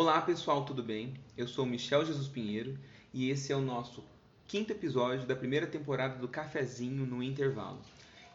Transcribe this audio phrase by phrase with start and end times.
[0.00, 1.14] Olá pessoal, tudo bem?
[1.36, 2.78] Eu sou Michel Jesus Pinheiro
[3.12, 4.04] e esse é o nosso
[4.46, 7.80] quinto episódio da primeira temporada do Cafezinho no Intervalo.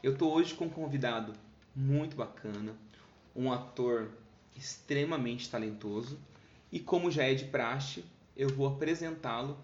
[0.04, 1.31] Eu tô hoje com um convidado
[1.73, 2.76] muito bacana,
[3.34, 4.10] um ator
[4.57, 6.20] extremamente talentoso
[6.70, 8.03] e como já é de praxe,
[8.35, 9.57] eu vou apresentá-lo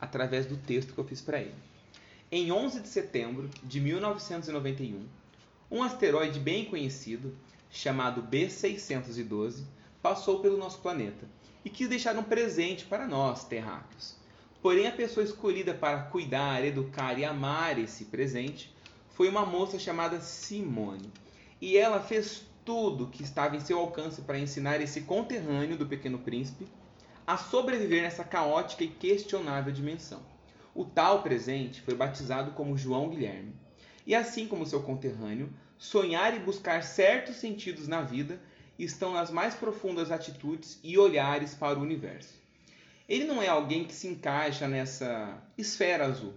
[0.00, 1.56] através do texto que eu fiz para ele.
[2.30, 5.08] Em 11 de setembro de 1991,
[5.68, 7.36] um asteroide bem conhecido,
[7.68, 9.64] chamado B612,
[10.02, 11.26] passou pelo nosso planeta
[11.64, 14.16] e quis deixar um presente para nós, terráqueos.
[14.60, 18.74] Porém, a pessoa escolhida para cuidar, educar e amar esse presente
[19.10, 21.10] foi uma moça chamada Simone.
[21.60, 26.18] E ela fez tudo que estava em seu alcance para ensinar esse conterrâneo do Pequeno
[26.18, 26.66] Príncipe
[27.26, 30.20] a sobreviver nessa caótica e questionável dimensão.
[30.74, 33.54] O tal presente foi batizado como João Guilherme.
[34.06, 38.40] E assim como seu conterrâneo, sonhar e buscar certos sentidos na vida
[38.78, 42.40] estão nas mais profundas atitudes e olhares para o universo.
[43.08, 46.34] Ele não é alguém que se encaixa nessa esfera azul.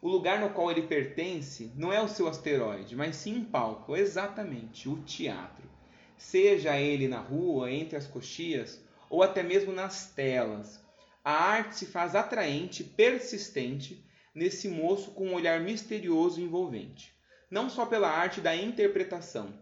[0.00, 3.96] O lugar no qual ele pertence não é o seu asteroide, mas sim um palco,
[3.96, 5.68] exatamente, o teatro.
[6.16, 10.80] Seja ele na rua, entre as coxias ou até mesmo nas telas.
[11.24, 17.12] A arte se faz atraente persistente nesse moço com um olhar misterioso e envolvente.
[17.50, 19.52] Não só pela arte da interpretação,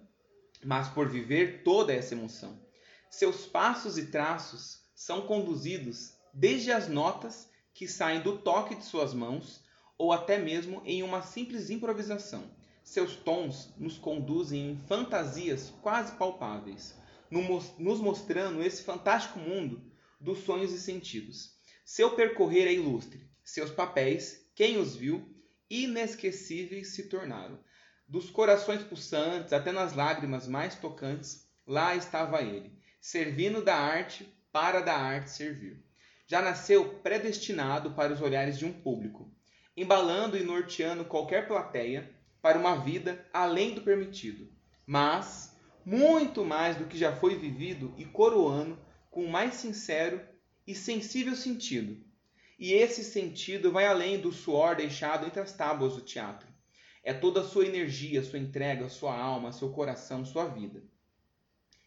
[0.64, 2.60] mas por viver toda essa emoção.
[3.10, 9.14] Seus passos e traços são conduzidos desde as notas que saem do toque de suas
[9.14, 9.62] mãos
[9.98, 12.50] ou até mesmo em uma simples improvisação.
[12.82, 16.94] Seus tons nos conduzem em fantasias quase palpáveis,
[17.30, 19.82] nos mostrando esse fantástico mundo
[20.20, 21.54] dos sonhos e sentidos.
[21.84, 25.24] Seu percorrer é ilustre, seus papéis, quem os viu,
[25.68, 27.58] inesquecíveis se tornaram.
[28.08, 34.80] Dos corações pulsantes até nas lágrimas mais tocantes, lá estava ele, servindo da arte para
[34.80, 35.84] da arte servir.
[36.24, 39.28] Já nasceu predestinado para os olhares de um público,
[39.76, 42.08] embalando e norteando qualquer plateia
[42.40, 44.48] para uma vida além do permitido,
[44.86, 45.52] mas
[45.84, 48.78] muito mais do que já foi vivido e coroando
[49.10, 50.20] com o mais sincero
[50.64, 52.00] e sensível sentido.
[52.56, 56.54] E esse sentido vai além do suor deixado entre as tábuas do teatro
[57.06, 60.82] é toda a sua energia, sua entrega, sua alma, seu coração, sua vida.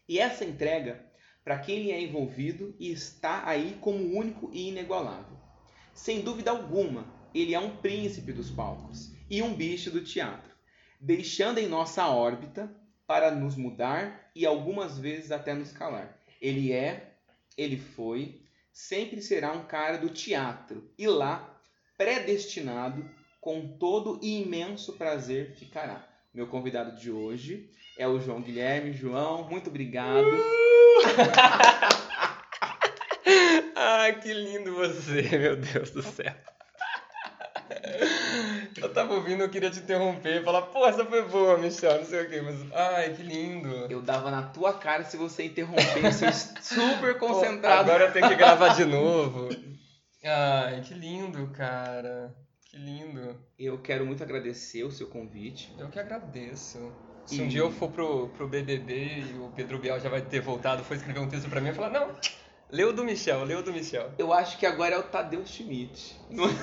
[0.08, 1.04] E essa entrega,
[1.44, 5.36] para quem é envolvido e está aí como único e inigualável.
[5.92, 10.50] Sem dúvida alguma, ele é um príncipe dos palcos e um bicho do teatro,
[10.98, 12.74] deixando em nossa órbita
[13.06, 16.18] para nos mudar e algumas vezes até nos calar.
[16.40, 17.12] Ele é,
[17.58, 18.40] ele foi,
[18.72, 21.60] sempre será um cara do teatro e lá
[21.98, 26.06] predestinado com todo e imenso prazer ficará.
[26.32, 27.68] Meu convidado de hoje
[27.98, 28.92] é o João Guilherme.
[28.92, 30.26] João, muito obrigado.
[33.74, 36.32] ah, que lindo você, meu Deus do céu.
[38.76, 42.04] Eu tava ouvindo, eu queria te interromper e falar, pô, essa foi boa, Michel, não
[42.04, 42.56] sei o quê, mas.
[42.72, 43.68] Ai, que lindo.
[43.90, 47.84] Eu dava na tua cara se você interrompesse, super concentrado.
[47.84, 49.48] Pô, agora eu tenho que gravar de novo.
[50.24, 52.34] Ai, que lindo, cara.
[52.70, 53.36] Que lindo.
[53.58, 55.74] Eu quero muito agradecer o seu convite.
[55.76, 56.92] Eu que agradeço.
[57.26, 57.42] Se e...
[57.42, 60.84] um dia eu for pro, pro BBB e o Pedro Bial já vai ter voltado,
[60.84, 62.14] foi escrever um texto pra mim e falar, não,
[62.70, 64.12] leu do Michel, leu do Michel.
[64.16, 66.16] Eu acho que agora é o Tadeu Schmidt.
[66.30, 66.44] Não...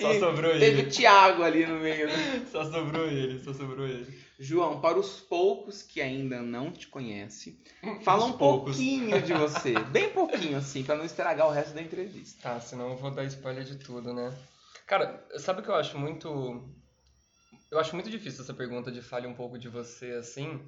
[0.00, 0.60] só sobrou ele.
[0.60, 2.06] Teve o Thiago ali no meio.
[2.06, 2.46] Né?
[2.48, 4.06] Só sobrou ele, só sobrou ele.
[4.42, 7.60] João, para os poucos que ainda não te conhecem,
[8.02, 8.76] fala um poucos.
[8.76, 9.78] pouquinho de você.
[9.90, 12.40] Bem pouquinho, assim, para não estragar o resto da entrevista.
[12.42, 14.34] Tá, senão eu vou dar spoiler de tudo, né?
[14.86, 16.66] Cara, sabe o que eu acho muito.
[17.70, 20.58] Eu acho muito difícil essa pergunta de fale um pouco de você, assim,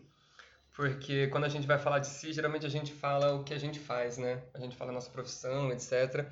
[0.77, 3.59] porque quando a gente vai falar de si, geralmente a gente fala o que a
[3.59, 4.43] gente faz, né?
[4.53, 6.27] A gente fala a nossa profissão, etc.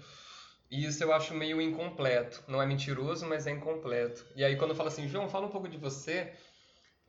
[0.70, 2.44] E isso eu acho meio incompleto.
[2.46, 4.26] Não é mentiroso, mas é incompleto.
[4.36, 6.32] E aí quando eu falo assim, João, fala um pouco de você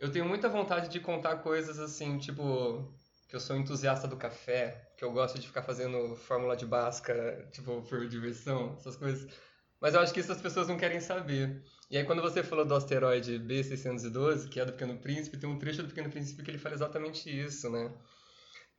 [0.01, 2.91] eu tenho muita vontade de contar coisas assim, tipo,
[3.29, 7.47] que eu sou entusiasta do café, que eu gosto de ficar fazendo fórmula de basca,
[7.51, 9.31] tipo, por diversão, essas coisas.
[9.79, 11.63] Mas eu acho que isso as pessoas não querem saber.
[11.89, 15.59] E aí, quando você falou do asteroide B612, que é do Pequeno Príncipe, tem um
[15.59, 17.93] trecho do Pequeno Príncipe que ele fala exatamente isso, né?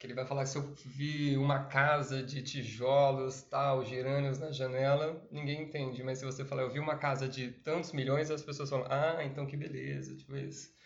[0.01, 4.51] Que ele vai falar que se eu vi uma casa de tijolos, tal, gerânios na
[4.51, 6.03] janela, ninguém entende.
[6.03, 9.23] Mas se você falar, eu vi uma casa de tantos milhões, as pessoas falam, ah,
[9.25, 10.82] então que beleza, tipo isso.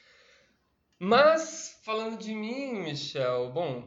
[0.98, 3.87] Mas, falando de mim, Michel, bom,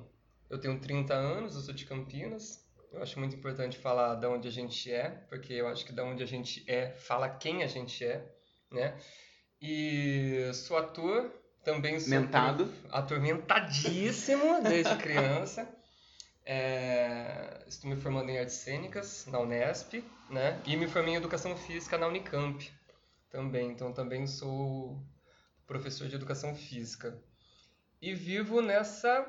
[0.49, 2.63] eu tenho 30 anos, eu sou de Campinas.
[2.91, 6.01] Eu acho muito importante falar de onde a gente é, porque eu acho que de
[6.01, 8.27] onde a gente é fala quem a gente é,
[8.71, 8.97] né?
[9.61, 11.31] E sou ator,
[11.63, 12.71] também sou Mentado.
[12.91, 15.67] atormentadíssimo desde criança.
[16.45, 20.59] É, estou me formando em artes cênicas na Unesp, né?
[20.65, 22.71] E me formei em educação física na Unicamp
[23.29, 23.69] também.
[23.69, 24.99] Então também sou
[25.69, 27.15] professor de educação física.
[28.01, 29.23] E vivo nessa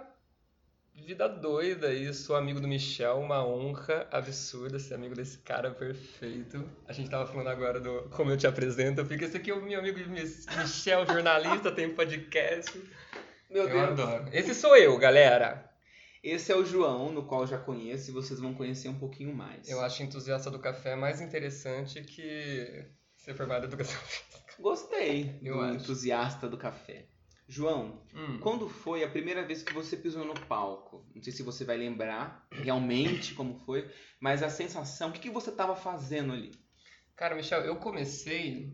[0.94, 2.12] vida doida aí.
[2.14, 6.66] Sou amigo do Michel, uma honra absurda ser amigo desse cara perfeito.
[6.88, 9.04] A gente tava falando agora do como eu te apresento.
[9.04, 12.82] Fica esse aqui é o meu amigo Michel, jornalista, tem podcast.
[13.50, 14.00] Meu eu Deus.
[14.00, 14.30] adoro.
[14.32, 15.70] Esse sou eu, galera.
[16.22, 19.68] Esse é o João, no qual já conheço e vocês vão conhecer um pouquinho mais.
[19.68, 22.86] Eu acho entusiasta do café mais interessante que
[23.20, 24.54] ser formado em educação física.
[24.58, 25.74] Gostei eu do acho.
[25.76, 27.06] entusiasta do café.
[27.46, 28.38] João, hum.
[28.40, 31.04] quando foi a primeira vez que você pisou no palco?
[31.14, 33.90] Não sei se você vai lembrar realmente como foi,
[34.20, 36.52] mas a sensação, o que, que você estava fazendo ali?
[37.16, 38.72] Cara, Michel, eu comecei.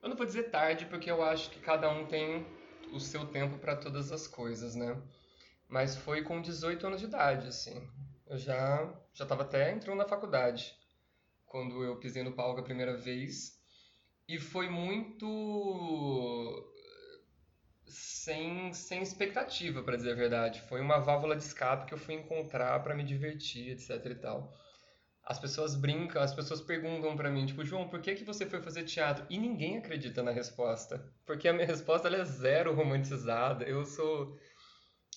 [0.00, 2.46] Eu não vou dizer tarde, porque eu acho que cada um tem
[2.92, 4.96] o seu tempo para todas as coisas, né?
[5.68, 7.82] Mas foi com 18 anos de idade, assim.
[8.26, 10.72] Eu já já estava até entrando na faculdade
[11.48, 13.57] quando eu pisei no palco a primeira vez.
[14.28, 15.26] E foi muito
[17.86, 20.60] sem, sem expectativa, para dizer a verdade.
[20.68, 24.54] Foi uma válvula de escape que eu fui encontrar para me divertir, etc e tal.
[25.24, 28.60] As pessoas brincam, as pessoas perguntam para mim, tipo, João, por que, que você foi
[28.60, 29.26] fazer teatro?
[29.28, 31.10] E ninguém acredita na resposta.
[31.26, 33.64] Porque a minha resposta é zero romantizada.
[33.64, 34.38] Eu sou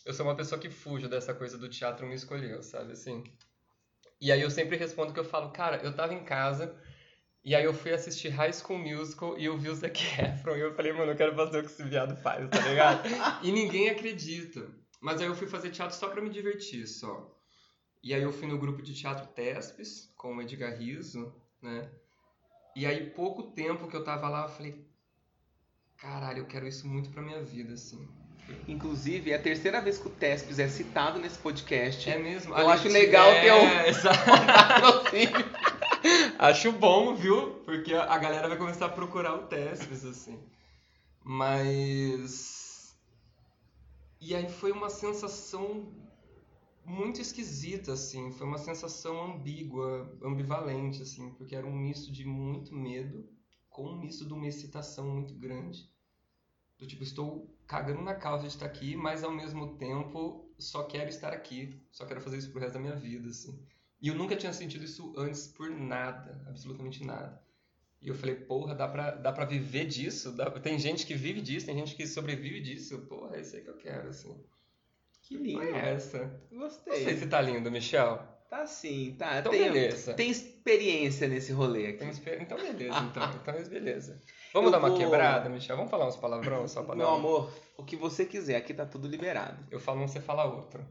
[0.05, 3.23] eu sou uma pessoa que fujo dessa coisa do teatro me escolheu, sabe assim?
[4.19, 6.75] E aí eu sempre respondo que eu falo, cara, eu tava em casa,
[7.43, 10.61] e aí eu fui assistir High School Musical e eu vi o Zac Efron e
[10.61, 13.09] eu falei, mano, eu quero fazer o que esse viado faz, tá ligado?
[13.41, 14.67] e ninguém acredita.
[14.99, 17.35] Mas aí eu fui fazer teatro só pra me divertir, só.
[18.03, 21.89] E aí eu fui no grupo de teatro Tespes, com o Edgar Riso, né?
[22.75, 24.85] E aí pouco tempo que eu tava lá, eu falei,
[25.97, 28.07] caralho, eu quero isso muito pra minha vida, assim.
[28.67, 32.09] Inclusive, é a terceira vez que o Tespes é citado nesse podcast.
[32.09, 32.55] É mesmo?
[32.55, 33.41] Eu acho legal é...
[33.41, 33.65] ter um...
[36.41, 37.59] Acho bom, viu?
[37.65, 40.39] Porque a galera vai começar a procurar o Tespes, assim.
[41.23, 42.97] Mas.
[44.19, 45.93] E aí foi uma sensação
[46.83, 48.31] muito esquisita, assim.
[48.31, 51.29] Foi uma sensação ambígua, ambivalente, assim.
[51.35, 53.23] Porque era um misto de muito medo
[53.69, 55.87] com um misto de uma excitação muito grande.
[56.79, 61.07] Do tipo, estou cagando na causa de estar aqui, mas ao mesmo tempo só quero
[61.11, 61.79] estar aqui.
[61.91, 63.63] Só quero fazer isso pro resto da minha vida, assim.
[64.01, 67.39] E eu nunca tinha sentido isso antes por nada, absolutamente nada.
[68.01, 70.31] E eu falei, porra, dá pra, dá pra viver disso?
[70.31, 70.49] Dá...
[70.49, 72.97] Tem gente que vive disso, tem gente que sobrevive disso.
[73.01, 74.35] Porra, é isso aí que eu quero, assim.
[75.21, 75.61] Que lindo.
[75.61, 76.41] é essa.
[76.51, 76.97] Gostei.
[76.97, 78.27] Não sei se tá lindo, Michel.
[78.49, 79.39] Tá sim, tá.
[79.39, 80.13] Então tem, beleza.
[80.15, 82.03] Tem experiência nesse rolê aqui.
[82.03, 82.41] Exper...
[82.41, 83.31] Então beleza, então.
[83.33, 84.21] então beleza.
[84.51, 84.97] Vamos eu dar uma vou...
[84.97, 85.77] quebrada, Michel?
[85.77, 88.85] Vamos falar uns palavrões só pra Meu dar amor, o que você quiser, aqui tá
[88.85, 89.65] tudo liberado.
[89.71, 90.85] Eu falo um, você fala outro.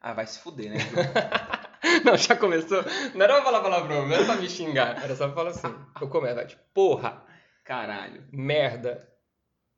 [0.00, 0.78] Ah, vai se fuder, né?
[2.04, 2.82] Não, já começou.
[3.14, 5.02] Não era pra falar palavrão, não era pra me xingar.
[5.02, 5.74] Era só pra falar assim.
[6.00, 7.24] Eu começo, vai, tipo, porra.
[7.64, 8.24] Caralho.
[8.32, 9.08] Merda.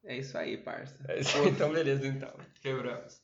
[0.04, 1.02] É isso aí, parça.
[1.08, 2.30] É isso aí, então beleza, então.
[2.60, 3.22] Quebramos.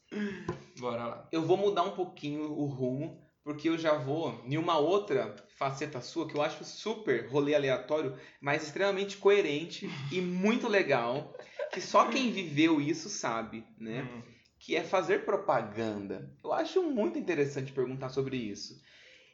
[0.79, 1.29] Bora lá.
[1.31, 6.01] Eu vou mudar um pouquinho o rumo, porque eu já vou em uma outra faceta
[6.01, 11.35] sua que eu acho super rolê aleatório, mas extremamente coerente e muito legal,
[11.71, 14.09] que só quem viveu isso sabe, né?
[14.11, 16.31] Hum que é fazer propaganda.
[16.45, 18.81] Eu acho muito interessante perguntar sobre isso.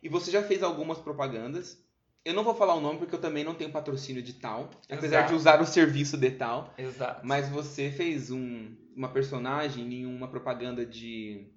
[0.01, 1.85] E você já fez algumas propagandas.
[2.25, 5.23] Eu não vou falar o nome porque eu também não tenho patrocínio de tal, apesar
[5.23, 6.73] de usar o serviço de tal.
[6.79, 7.27] Exato.
[7.27, 11.49] Mas você fez um, uma personagem em uma propaganda de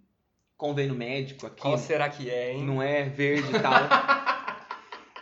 [0.58, 1.62] convênio médico aqui.
[1.62, 2.66] Qual será que é, hein?
[2.66, 3.74] Não é verde e tal.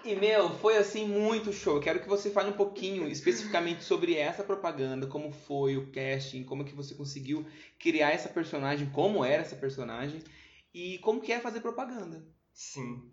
[0.07, 1.75] E, meu, foi assim muito show.
[1.75, 6.45] Eu quero que você fale um pouquinho especificamente sobre essa propaganda, como foi o casting,
[6.45, 7.45] como que você conseguiu
[7.77, 10.23] criar essa personagem, como era essa personagem
[10.73, 12.25] e como que é fazer propaganda.
[12.53, 13.11] Sim.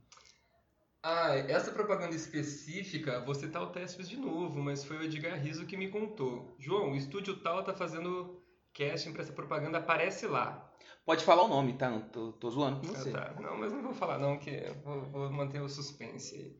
[1.02, 5.66] Ah, essa propaganda específica, você tá o Tespes de novo, mas foi o Edgar Riso
[5.66, 6.54] que me contou.
[6.60, 8.40] João, o estúdio tal tá fazendo
[8.72, 10.72] casting para essa propaganda, aparece lá.
[11.04, 12.00] Pode falar o nome, tá?
[12.12, 13.10] Tô, tô zoando com você.
[13.10, 13.40] Ah, tá.
[13.40, 16.56] Não, mas não vou falar não, que vou, vou manter o suspense aí.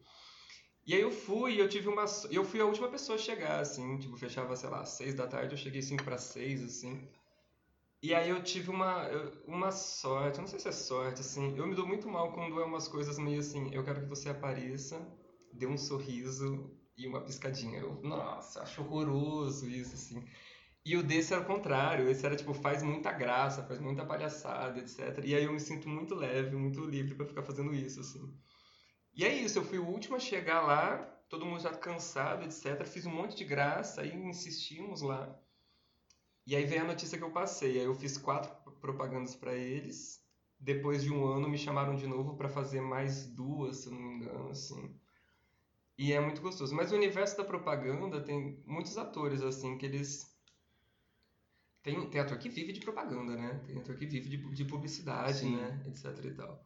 [0.86, 2.04] E aí eu fui, eu tive uma.
[2.30, 5.54] Eu fui a última pessoa a chegar, assim, tipo, fechava, sei lá, seis da tarde,
[5.54, 7.08] eu cheguei cinco para seis, assim.
[8.02, 9.08] E aí eu tive uma,
[9.46, 12.64] uma sorte, não sei se é sorte, assim, eu me dou muito mal quando é
[12.64, 15.00] umas coisas meio assim, eu quero que você apareça,
[15.52, 17.78] dê um sorriso e uma piscadinha.
[17.80, 20.22] Eu, nossa, acho horroroso isso, assim.
[20.84, 24.78] E o desse era o contrário, esse era tipo, faz muita graça, faz muita palhaçada,
[24.80, 25.24] etc.
[25.24, 28.34] E aí eu me sinto muito leve, muito livre para ficar fazendo isso, assim.
[29.14, 32.84] E é isso, eu fui o último a chegar lá, todo mundo já cansado, etc.
[32.84, 35.38] Fiz um monte de graça, aí insistimos lá.
[36.46, 37.78] E aí veio a notícia que eu passei.
[37.78, 40.22] Aí eu fiz quatro propagandas para eles,
[40.58, 44.00] depois de um ano me chamaram de novo para fazer mais duas, se eu não
[44.00, 44.94] me engano, assim.
[45.96, 46.74] E é muito gostoso.
[46.74, 50.34] Mas o universo da propaganda tem muitos atores, assim, que eles.
[51.82, 53.62] Tem, tem ator que vive de propaganda, né?
[53.66, 55.56] Tem ator que vive de, de publicidade, Sim.
[55.56, 55.82] né?
[55.86, 56.64] Etc e tal.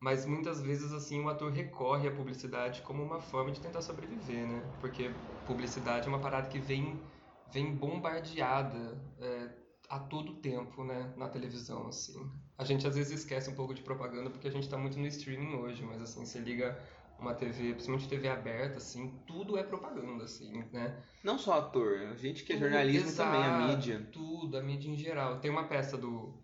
[0.00, 4.46] Mas muitas vezes, assim, o ator recorre à publicidade como uma forma de tentar sobreviver,
[4.46, 4.72] né?
[4.80, 5.10] Porque
[5.44, 7.04] publicidade é uma parada que vem,
[7.46, 9.50] vem bombardeada é,
[9.88, 11.12] a todo tempo, né?
[11.16, 12.14] Na televisão, assim.
[12.56, 15.06] A gente às vezes esquece um pouco de propaganda porque a gente tá muito no
[15.06, 16.78] streaming hoje, mas assim, você liga
[17.18, 21.02] uma TV, principalmente TV aberta, assim, tudo é propaganda, assim, né?
[21.24, 24.08] Não só ator, a gente que é Tudo, jornalismo também, a mídia.
[24.12, 25.40] Tudo, a mídia em geral.
[25.40, 26.40] Tem uma peça do,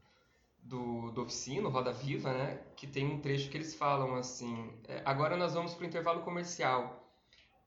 [0.75, 2.61] do, do Oficino, Roda Viva, né?
[2.77, 7.01] Que tem um trecho que eles falam assim: é, agora nós vamos pro intervalo comercial.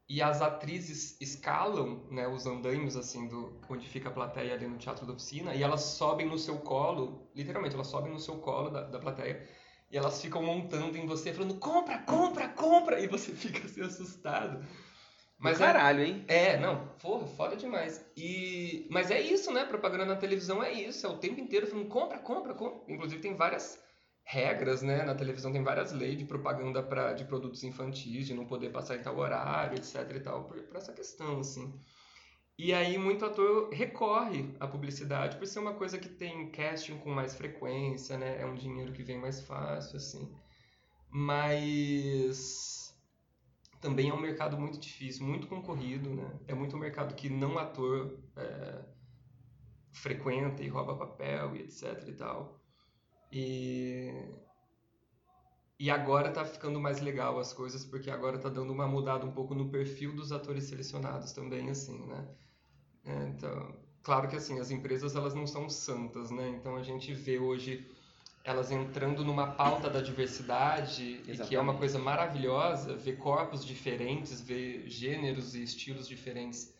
[0.10, 4.78] E as atrizes escalam, né, os andaimes, assim, do, onde fica a plateia ali no
[4.78, 8.70] Teatro da Oficina, e elas sobem no seu colo, literalmente, elas sobem no seu colo
[8.70, 9.46] da, da plateia,
[9.92, 14.66] e elas ficam montando em você, falando, compra, compra, compra, e você fica assim, assustado.
[15.39, 16.25] Mas é- caralho, hein?
[16.27, 18.03] é, não, porra, foda demais.
[18.15, 19.65] E, mas é isso, né?
[19.65, 22.91] Propaganda na televisão é isso, é o tempo inteiro falando compra, compra, compra.
[22.94, 23.79] Inclusive tem várias
[24.24, 25.03] regras, né?
[25.06, 28.96] Na televisão tem várias leis de propaganda pra, de produtos infantis, de não poder passar
[28.98, 31.72] em tal horário, etc e tal, por, por essa questão, assim.
[32.58, 37.10] E aí muito ator recorre à publicidade por ser uma coisa que tem casting com
[37.12, 38.41] mais frequência, né?
[38.41, 40.32] É um dinheiro que vem mais fácil, assim.
[41.12, 42.77] Mas
[43.80, 46.40] também é um mercado muito difícil, muito concorrido, né?
[46.48, 48.84] É muito um mercado que não ator é,
[49.92, 52.60] frequenta e rouba papel e etc e tal.
[53.32, 54.12] E
[55.80, 59.32] e agora tá ficando mais legal as coisas porque agora tá dando uma mudada um
[59.32, 62.28] pouco no perfil dos atores selecionados também assim, né?
[63.06, 66.50] É, então, claro que assim, as empresas elas não são santas, né?
[66.50, 67.88] Então a gente vê hoje
[68.48, 74.39] elas entrando numa pauta da diversidade, e que é uma coisa maravilhosa, ver corpos diferentes,
[74.39, 76.74] ver gêneros e estilos diferentes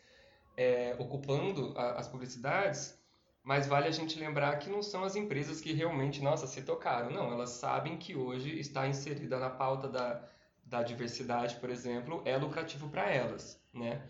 [0.56, 2.98] é, ocupando a- as publicidades,
[3.44, 7.12] mas vale a gente lembrar que não são as empresas que realmente, nossa, se tocaram.
[7.12, 10.24] Não, elas sabem que hoje está inserida na pauta da,
[10.66, 14.02] da diversidade, por exemplo, é lucrativo para elas, né?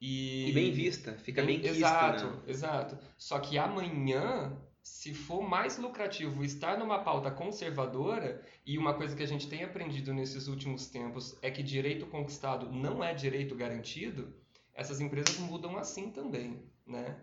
[0.00, 2.42] E bem vista, fica bem, quista, Exato, né?
[2.46, 2.98] exato.
[3.16, 4.52] Só que amanhã,
[4.88, 9.62] se for mais lucrativo estar numa pauta conservadora, e uma coisa que a gente tem
[9.62, 14.34] aprendido nesses últimos tempos é que direito conquistado não é direito garantido,
[14.74, 17.22] essas empresas mudam assim também, né?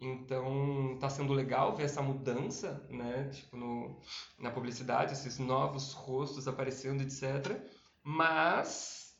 [0.00, 3.30] Então, tá sendo legal ver essa mudança, né?
[3.32, 3.98] Tipo, no,
[4.38, 7.58] na publicidade, esses novos rostos aparecendo, etc.
[8.02, 9.16] Mas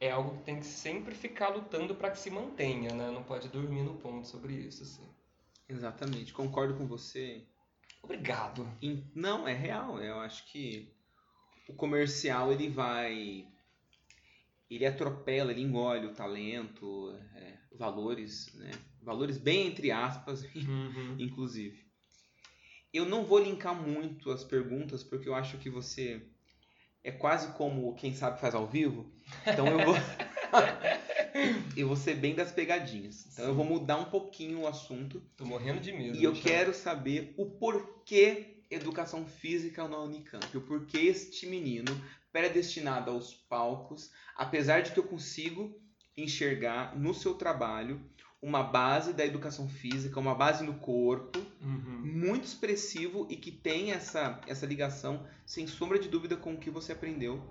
[0.00, 3.10] é algo que tem que sempre ficar lutando para que se mantenha, né?
[3.10, 5.06] Não pode dormir no ponto sobre isso, assim.
[5.68, 7.44] Exatamente, concordo com você.
[8.02, 8.68] Obrigado.
[9.14, 10.00] Não, é real.
[10.00, 10.94] Eu acho que
[11.68, 13.46] o comercial ele vai.
[14.70, 18.70] Ele atropela, ele engole o talento, é, valores, né?
[19.02, 21.16] Valores bem entre aspas, Uhum.
[21.18, 21.84] inclusive.
[22.92, 26.26] Eu não vou linkar muito as perguntas, porque eu acho que você
[27.04, 29.12] é quase como quem sabe faz ao vivo.
[29.46, 29.94] Então eu vou.
[31.76, 33.26] eu vou ser bem das pegadinhas.
[33.32, 35.22] Então eu vou mudar um pouquinho o assunto.
[35.36, 36.16] Tô morrendo de medo.
[36.16, 40.56] E eu quero saber o porquê educação física na Unicamp.
[40.56, 41.90] O porquê este menino
[42.32, 45.80] predestinado aos palcos, apesar de que eu consigo
[46.16, 48.00] enxergar no seu trabalho
[48.42, 52.02] uma base da educação física, uma base no corpo, Uhum.
[52.04, 56.70] muito expressivo e que tem essa, essa ligação, sem sombra de dúvida, com o que
[56.70, 57.42] você aprendeu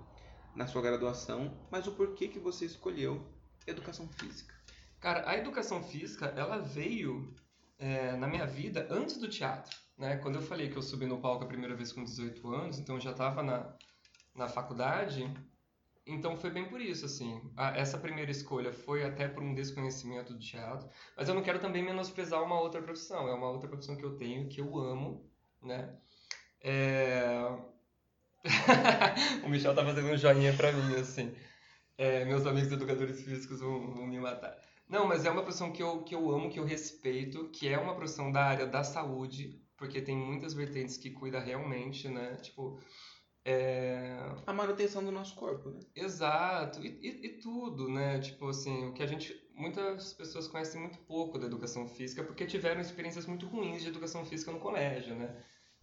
[0.54, 3.26] na sua graduação, mas o porquê que você escolheu
[3.66, 4.54] educação física.
[5.00, 7.34] Cara, a educação física, ela veio
[7.78, 10.16] é, na minha vida antes do teatro, né?
[10.18, 12.96] Quando eu falei que eu subi no palco a primeira vez com 18 anos, então
[12.96, 13.74] eu já estava na,
[14.34, 15.30] na faculdade,
[16.06, 17.40] então foi bem por isso, assim.
[17.56, 21.58] A- essa primeira escolha foi até por um desconhecimento do teatro, mas eu não quero
[21.60, 25.30] também menosprezar uma outra profissão, é uma outra profissão que eu tenho, que eu amo,
[25.62, 25.96] né?
[26.62, 27.48] É...
[29.44, 31.34] o Michel tá fazendo um joinha pra mim, assim.
[31.98, 34.56] É, meus amigos educadores físicos vão, vão me matar.
[34.88, 37.78] Não, mas é uma profissão que eu, que eu amo, que eu respeito, que é
[37.78, 42.36] uma profissão da área da saúde, porque tem muitas vertentes que cuida realmente, né?
[42.36, 42.78] Tipo,
[43.44, 44.18] é...
[44.44, 45.80] A manutenção do nosso corpo, né?
[45.94, 48.18] Exato, e, e, e tudo, né?
[48.18, 49.34] Tipo assim, o que a gente.
[49.54, 54.24] Muitas pessoas conhecem muito pouco da educação física porque tiveram experiências muito ruins de educação
[54.24, 55.34] física no colégio, né?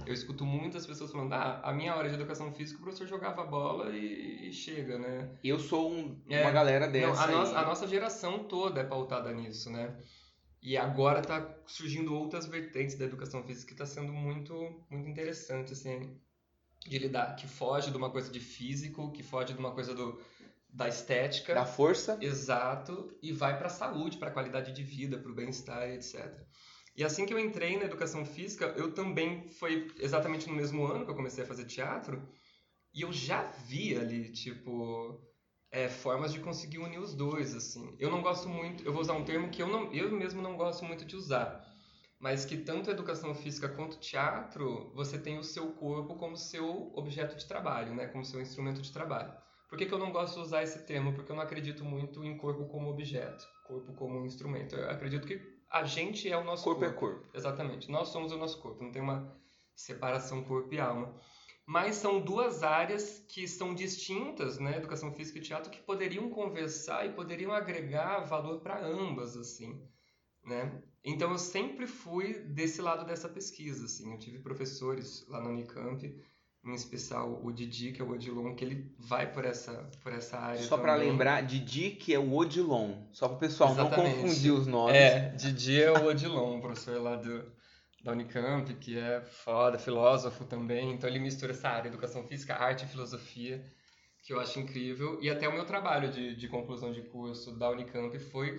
[0.05, 3.43] Eu escuto muitas pessoas falando, ah, a minha hora de educação física o professor jogava
[3.45, 5.29] bola e, e chega, né?
[5.43, 7.31] Eu sou um- É, uma galera Não, dessa a, aí.
[7.31, 9.95] nossa, a nossa geração toda é pautada nisso, né?
[10.61, 14.53] E agora tá surgindo outras vertentes da educação física que tá sendo muito,
[14.89, 16.17] muito interessante, assim.
[16.85, 20.21] de lidar, que foge de uma coisa de físico, que foge de uma coisa do,
[20.69, 21.53] da estética.
[21.53, 22.17] Da força.
[22.21, 26.45] Exato, e vai para a saúde, para a qualidade de vida, para o bem-estar, etc.
[26.95, 31.05] E assim que eu entrei na educação física, eu também foi exatamente no mesmo ano
[31.05, 32.21] que eu comecei a fazer teatro,
[32.93, 35.19] e eu já vi ali, tipo,
[35.71, 37.95] é, formas de conseguir unir os dois, assim.
[37.99, 40.55] Eu não gosto muito, eu vou usar um termo que eu, não, eu mesmo não
[40.55, 41.67] gosto muito de usar,
[42.19, 46.91] mas que tanto a educação física quanto teatro, você tem o seu corpo como seu
[46.95, 48.05] objeto de trabalho, né?
[48.07, 49.33] Como seu instrumento de trabalho.
[49.67, 51.13] Por que, que eu não gosto de usar esse termo?
[51.13, 54.75] Porque eu não acredito muito em corpo como objeto, corpo como instrumento.
[54.75, 56.81] Eu acredito que a gente é o nosso corpo.
[56.81, 57.29] Corpo é corpo.
[57.33, 57.91] Exatamente.
[57.91, 59.35] Nós somos o nosso corpo, não tem uma
[59.75, 61.19] separação corpo e alma
[61.65, 67.05] mas são duas áreas que são distintas, né, educação física e teatro, que poderiam conversar
[67.05, 69.81] e poderiam agregar valor para ambas, assim,
[70.43, 70.83] né?
[71.03, 74.11] Então eu sempre fui desse lado dessa pesquisa, assim.
[74.11, 76.15] Eu tive professores lá no Unicamp,
[76.65, 80.37] em especial o Didi, que é o Odilon, que ele vai por essa por essa
[80.37, 80.61] área.
[80.61, 84.15] Só para lembrar, Didi que é o Odilon, só para o pessoal Exatamente.
[84.15, 84.95] não confundir os nomes.
[84.95, 87.51] É, Didi é o Odilon, professor lá do
[88.03, 90.91] da Unicamp, que é foda, filósofo também.
[90.91, 93.63] Então ele mistura essa área, educação física, arte e filosofia,
[94.21, 95.17] que eu acho incrível.
[95.21, 98.57] E até o meu trabalho de, de conclusão de curso da Unicamp foi,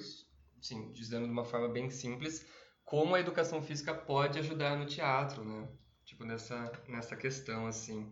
[0.63, 2.47] sim, dizendo de uma forma bem simples,
[2.85, 5.69] como a educação física pode ajudar no teatro, né?
[6.15, 8.09] Tipo, nessa, nessa questão, assim.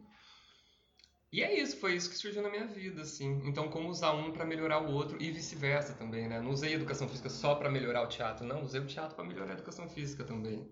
[1.31, 3.41] E é isso, foi isso que surgiu na minha vida, assim.
[3.47, 6.41] Então, como usar um para melhorar o outro e vice-versa também, né?
[6.41, 8.63] Não usei a educação física só para melhorar o teatro, não.
[8.63, 10.69] Usei o teatro para melhorar a educação física também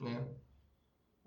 [0.00, 0.24] né?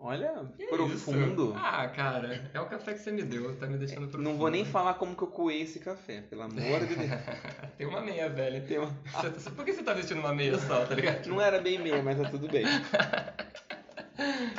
[0.01, 1.49] Olha, é profundo.
[1.49, 1.53] Isso?
[1.57, 4.23] Ah, cara, é o café que você me deu, tá me deixando profundo.
[4.23, 7.09] Não vou nem falar como que eu coei esse café, pelo amor de Deus.
[7.77, 8.65] Tem uma meia, velho.
[8.65, 8.87] Tem uma...
[9.33, 11.27] Você, por que você tá vestindo uma meia só, tá ligado?
[11.27, 12.63] Não era bem meia, mas tá tudo bem.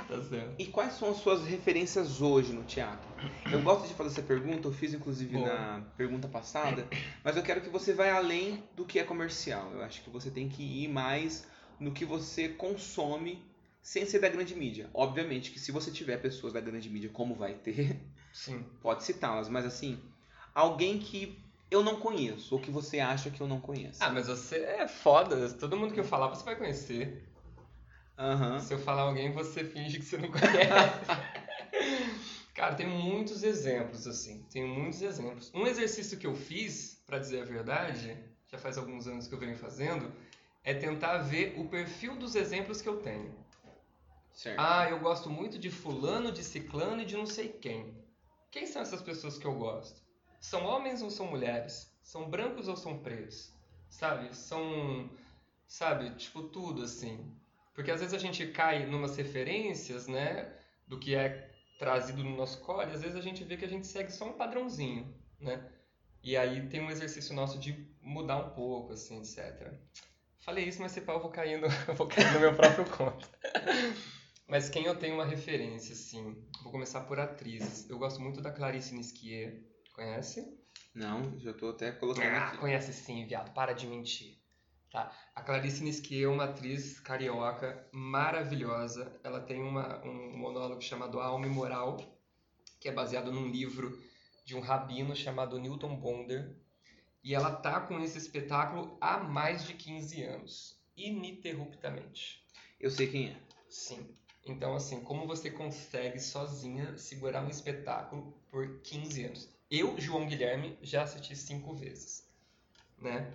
[0.09, 0.55] tá certo.
[0.59, 3.09] E quais são as suas referências hoje no teatro?
[3.51, 5.45] Eu gosto de fazer essa pergunta, eu fiz inclusive Bom.
[5.45, 6.87] na pergunta passada,
[7.25, 9.71] mas eu quero que você vá além do que é comercial.
[9.73, 11.47] Eu acho que você tem que ir mais
[11.79, 13.43] no que você consome
[13.83, 14.91] sem ser da grande mídia.
[14.93, 17.99] Obviamente que se você tiver pessoas da grande mídia, como vai ter,
[18.33, 18.65] Sim.
[18.81, 19.99] pode citá-las, mas assim,
[20.55, 24.03] alguém que eu não conheço, ou que você acha que eu não conheço.
[24.03, 27.30] Ah, mas você é foda, todo mundo que eu falar você vai conhecer.
[28.21, 28.61] Uhum.
[28.61, 31.01] Se eu falar alguém, você finge que você não conhece.
[32.55, 34.43] Cara, tem muitos exemplos, assim.
[34.51, 35.51] Tem muitos exemplos.
[35.55, 39.39] Um exercício que eu fiz, para dizer a verdade, já faz alguns anos que eu
[39.39, 40.13] venho fazendo,
[40.63, 43.35] é tentar ver o perfil dos exemplos que eu tenho.
[44.35, 44.61] Certo.
[44.61, 47.95] Ah, eu gosto muito de fulano, de ciclano e de não sei quem.
[48.51, 50.03] Quem são essas pessoas que eu gosto?
[50.41, 51.91] São homens ou são mulheres?
[52.03, 53.53] São brancos ou são pretos?
[53.89, 54.37] Sabe?
[54.37, 55.09] São,
[55.67, 57.40] sabe, tipo tudo assim.
[57.75, 60.53] Porque às vezes a gente cai numas referências, né,
[60.87, 63.69] do que é trazido no nosso colo, e às vezes a gente vê que a
[63.69, 65.67] gente segue só um padrãozinho, né?
[66.23, 69.73] E aí tem um exercício nosso de mudar um pouco, assim, etc.
[70.41, 73.29] Falei isso, mas se pau eu vou cair no, vou cair no meu próprio conto.
[74.51, 77.89] Mas quem eu tenho uma referência, assim, vou começar por atrizes.
[77.89, 79.63] Eu gosto muito da Clarice Nisquier.
[79.95, 80.59] Conhece?
[80.93, 82.59] Não, já tô até colocando ah, aqui.
[82.59, 83.55] conhece sim, viado.
[83.55, 84.40] Para de mentir.
[84.91, 85.17] Tá.
[85.37, 89.21] A Clarice Nisquier é uma atriz carioca maravilhosa.
[89.23, 91.97] Ela tem uma, um monólogo chamado Alma e Moral,
[92.81, 94.03] que é baseado num livro
[94.45, 96.57] de um rabino chamado Newton Bonder.
[97.23, 102.45] E ela tá com esse espetáculo há mais de 15 anos, ininterruptamente.
[102.81, 103.37] Eu sei quem é.
[103.69, 104.13] Sim.
[104.45, 109.49] Então, assim, como você consegue sozinha segurar um espetáculo por 15 anos?
[109.71, 112.29] Eu, João Guilherme, já assisti cinco vezes,
[112.99, 113.33] né?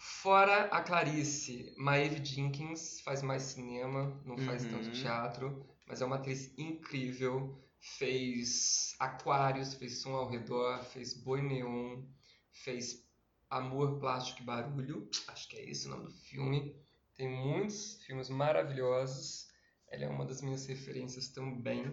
[0.00, 4.70] Fora a Clarice, Maeve Jenkins faz mais cinema, não faz uhum.
[4.70, 7.60] tanto teatro, mas é uma atriz incrível.
[7.80, 12.04] Fez Aquários, fez Som ao Redor, fez Boi Neon,
[12.52, 13.04] fez
[13.50, 16.76] Amor, Plástico e Barulho, acho que é esse o nome do filme.
[17.16, 19.48] Tem muitos filmes maravilhosos.
[19.90, 21.92] Ela é uma das minhas referências também.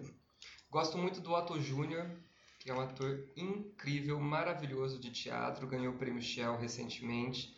[0.70, 2.08] Gosto muito do Otto Júnior,
[2.60, 7.55] que é um ator incrível, maravilhoso de teatro, ganhou o prêmio Shell recentemente.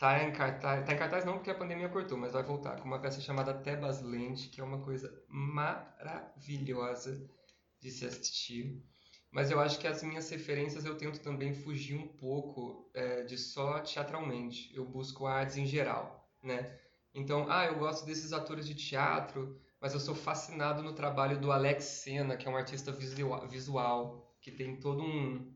[0.00, 2.86] Tá em cartaz, tá em cartaz não porque a pandemia cortou, mas vai voltar com
[2.86, 7.30] uma peça chamada Tebas Land, que é uma coisa maravilhosa
[7.78, 8.82] de se assistir.
[9.30, 13.36] Mas eu acho que as minhas referências eu tento também fugir um pouco é, de
[13.36, 14.74] só teatralmente.
[14.74, 16.78] Eu busco artes em geral, né?
[17.14, 21.52] Então, ah, eu gosto desses atores de teatro, mas eu sou fascinado no trabalho do
[21.52, 25.54] Alex Sena, que é um artista visual, que tem todo um,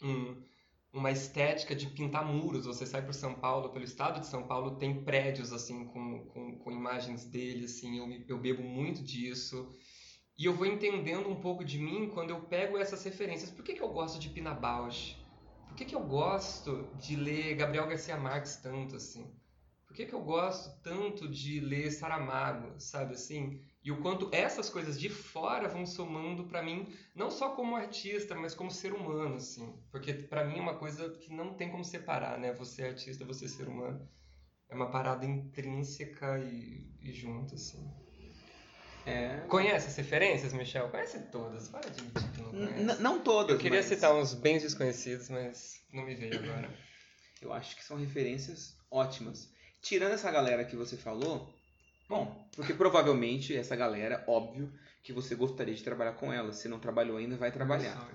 [0.00, 0.40] um
[0.92, 2.66] uma estética de pintar muros.
[2.66, 6.58] Você sai por São Paulo, pelo estado de São Paulo, tem prédios assim com, com,
[6.58, 9.70] com imagens dele, assim, eu, eu bebo muito disso.
[10.38, 13.50] E eu vou entendendo um pouco de mim quando eu pego essas referências.
[13.50, 15.16] Por que, que eu gosto de Pina Bausch?
[15.66, 19.34] Por que, que eu gosto de ler Gabriel Garcia Marques tanto assim?
[19.86, 23.62] Por que, que eu gosto tanto de ler Saramago, sabe assim?
[23.84, 28.34] E o quanto essas coisas de fora vão somando para mim, não só como artista,
[28.34, 29.74] mas como ser humano, assim.
[29.90, 32.52] Porque para mim é uma coisa que não tem como separar, né?
[32.52, 34.08] Você é artista, você é ser humano.
[34.68, 37.84] É uma parada intrínseca e, e junto, assim.
[39.04, 39.38] É...
[39.48, 40.88] Conhece as referências, Michel?
[40.88, 41.68] Conhece todas.
[41.68, 42.80] Para de mentir que não conhece.
[42.80, 43.50] N- não todas.
[43.50, 46.70] Eu queria mas citar uns bem desconhecidos, mas não me veio agora.
[47.40, 49.50] Eu acho que são referências ótimas.
[49.80, 51.52] Tirando essa galera que você falou,
[52.12, 54.72] bom, porque provavelmente essa galera, óbvio,
[55.02, 56.52] que você gostaria de trabalhar com ela.
[56.52, 58.08] Se não trabalhou ainda, vai trabalhar.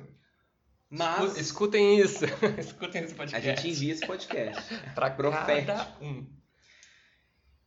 [0.89, 2.23] Mas Escu- Escutem isso.
[2.57, 3.45] Escutem esse a podcast.
[3.45, 4.73] gente envia esse podcast.
[4.95, 5.67] pra profético.
[5.67, 6.25] cada um.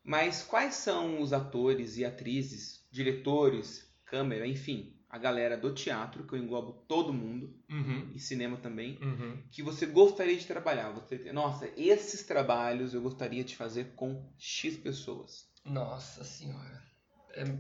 [0.03, 6.33] Mas quais são os atores e atrizes, diretores, câmera, enfim, a galera do teatro, que
[6.35, 8.11] eu englobo todo mundo, Uhum.
[8.15, 9.37] e cinema também, Uhum.
[9.51, 10.91] que você gostaria de trabalhar?
[10.93, 15.50] Você, nossa, esses trabalhos eu gostaria de fazer com X pessoas.
[15.65, 16.83] Nossa senhora.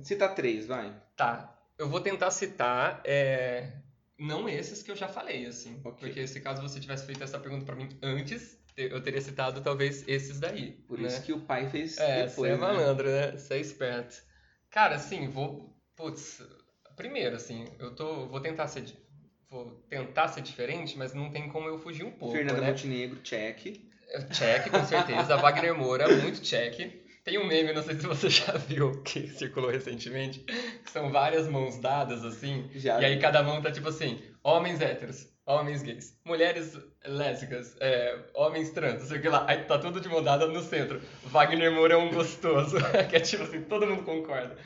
[0.02, 0.94] Cita três, vai.
[1.16, 1.56] Tá.
[1.78, 3.00] Eu vou tentar citar.
[3.04, 3.72] é,
[4.18, 5.80] Não esses que eu já falei, assim.
[5.84, 6.08] Ok.
[6.08, 10.06] Porque se caso você tivesse feito essa pergunta pra mim antes, eu teria citado talvez
[10.08, 10.72] esses daí.
[10.88, 11.08] Por né?
[11.08, 12.56] isso que o pai fez É, depois, você é né?
[12.56, 13.32] malandro, né?
[13.32, 14.22] Você é esperto.
[14.70, 15.74] Cara, assim, vou.
[15.96, 16.42] Putz,
[16.96, 18.26] primeiro, assim, eu tô.
[18.26, 18.84] Vou tentar ser.
[19.48, 22.36] Vou tentar ser diferente, mas não tem como eu fugir um pouco.
[22.36, 22.68] Fernanda né?
[22.70, 23.80] Montenegro, check.
[24.32, 25.36] Check, com certeza.
[25.36, 26.99] Wagner Moura, muito check.
[27.24, 31.46] Tem um meme, não sei se você já viu, que circulou recentemente, que são várias
[31.46, 36.18] mãos dadas, assim, Já e aí cada mão tá tipo assim, homens héteros, homens gays,
[36.24, 39.44] mulheres lésbicas, é, homens trans, não sei o que lá.
[39.48, 41.00] Aí tá tudo de mão dada no centro.
[41.24, 42.76] Wagner Moura é um gostoso,
[43.10, 44.56] que é tipo assim, todo mundo concorda.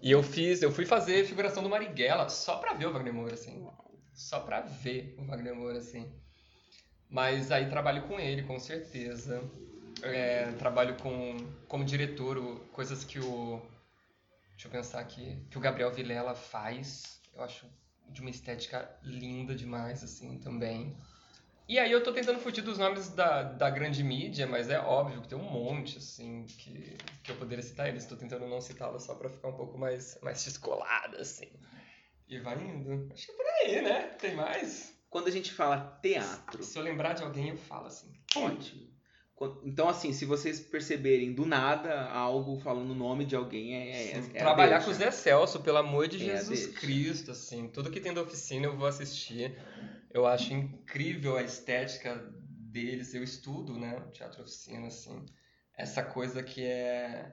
[0.00, 3.34] E eu fiz, eu fui fazer figuração do Marighella só pra ver o Wagner Moura,
[3.34, 3.66] assim.
[4.12, 6.12] Só pra ver o Wagner Moura, assim.
[7.10, 9.42] Mas aí trabalho com ele, com certeza.
[10.02, 13.60] É, trabalho com como diretor, o- coisas que o
[14.52, 17.20] deixa eu pensar aqui, que o Gabriel Vilela faz.
[17.34, 17.66] Eu acho
[18.08, 20.96] de uma estética linda demais assim também.
[21.68, 25.20] E aí eu tô tentando fugir dos nomes da, da grande mídia, mas é óbvio
[25.20, 28.06] que tem um monte assim que, que eu poderia citar eles.
[28.06, 31.48] Tô tentando não citá-los só pra ficar um pouco mais mais descolada assim.
[32.26, 33.10] E vai indo.
[33.12, 34.02] Acho que é por aí, né?
[34.18, 34.94] Tem mais?
[35.10, 38.12] Quando a gente fala teatro, Se eu lembrar de alguém, eu falo assim.
[38.36, 38.88] ótimo.
[39.62, 44.18] Então, assim, se vocês perceberem do nada algo falando o nome de alguém, é, é,
[44.18, 46.66] é Trabalhar com o Zé Celso, pelo amor de É Jesus.
[46.78, 47.68] Cristo, assim.
[47.68, 49.56] Tudo que tem da oficina eu vou assistir.
[50.12, 53.14] Eu acho incrível a estética deles.
[53.14, 55.24] Eu estudo, né, teatro oficina, assim.
[55.76, 57.32] Essa coisa que é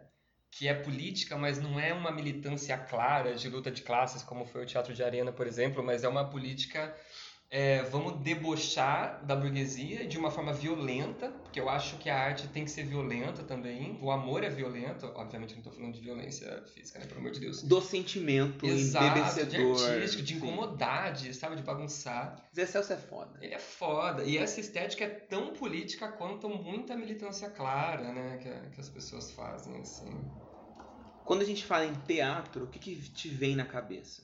[0.57, 4.63] que é política, mas não é uma militância clara de luta de classes, como foi
[4.63, 6.95] o Teatro de Arena, por exemplo, mas é uma política
[7.55, 12.49] é, vamos debochar da burguesia de uma forma violenta, porque eu acho que a arte
[12.49, 13.97] tem que ser violenta também.
[14.01, 17.05] O amor é violento, obviamente não estou falando de violência física, né?
[17.05, 17.63] Pelo amor de Deus.
[17.63, 22.45] Do sentimento Exato, de artístico, de incomodar, de, sabe, de bagunçar.
[22.53, 23.39] Zé Celso é foda.
[23.41, 24.25] Ele é foda.
[24.25, 28.37] E essa estética é tão política quanto muita militância clara, né?
[28.37, 30.11] Que, que as pessoas fazem, assim.
[31.23, 34.23] Quando a gente fala em teatro, o que, que te vem na cabeça?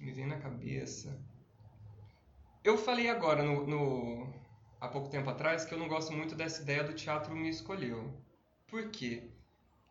[0.00, 1.22] Que me vem na cabeça.
[2.64, 4.32] Eu falei agora, no, no-
[4.80, 8.18] há pouco tempo atrás, que eu não gosto muito dessa ideia do teatro me escolheu.
[8.66, 9.30] Por quê?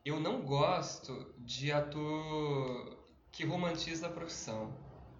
[0.05, 2.97] Eu não gosto de ator
[3.31, 4.73] que romantiza a profissão,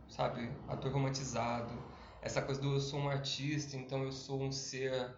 [0.08, 0.52] sabe?
[0.68, 1.84] Ator romantizado.
[2.22, 5.16] Essa coisa do eu sou um artista, então eu sou um ser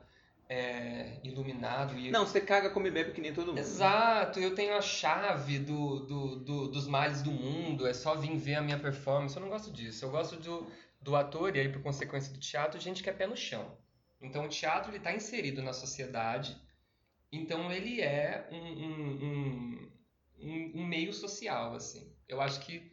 [0.51, 3.59] é, iluminado e Não, você caga, come bebe que nem todo mundo.
[3.59, 8.35] Exato, eu tenho a chave do, do, do- dos males do mundo, é só vir
[8.37, 9.35] ver a minha performance.
[9.35, 10.03] Eu não gosto disso.
[10.03, 10.69] Eu gosto do,
[11.01, 13.77] do ator, e aí por consequência do teatro, gente que é pé no chão.
[14.21, 16.55] Então o teatro está inserido na sociedade,
[17.31, 19.91] então ele é um, um, um,
[20.39, 22.13] um- um meio social, assim.
[22.27, 22.91] Eu acho que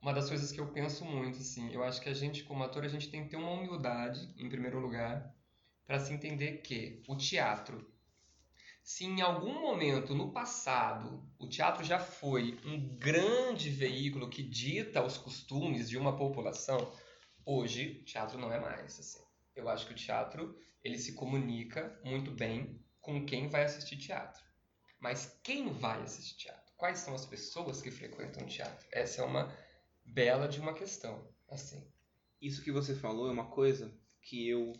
[0.00, 2.84] uma das coisas que eu penso muito, assim, eu acho que a gente como ator,
[2.84, 5.34] a gente tem que ter uma humildade, em primeiro lugar,
[5.86, 7.86] para se entender que o teatro
[8.84, 15.02] se em algum momento no passado o teatro já foi um grande veículo que dita
[15.02, 16.92] os costumes de uma população,
[17.46, 19.24] hoje o teatro não é mais assim.
[19.56, 24.44] Eu acho que o teatro ele se comunica muito bem com quem vai assistir teatro.
[25.00, 26.74] Mas quem vai assistir teatro?
[26.76, 28.86] Quais são as pessoas que frequentam teatro?
[28.92, 29.50] Essa é uma
[30.04, 31.90] bela de uma questão, assim.
[32.38, 34.74] Isso que você falou é uma coisa que eu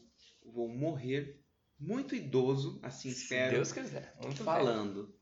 [0.45, 1.45] vou morrer
[1.79, 5.15] muito idoso, assim Se espero, Deus quiser, muito falando.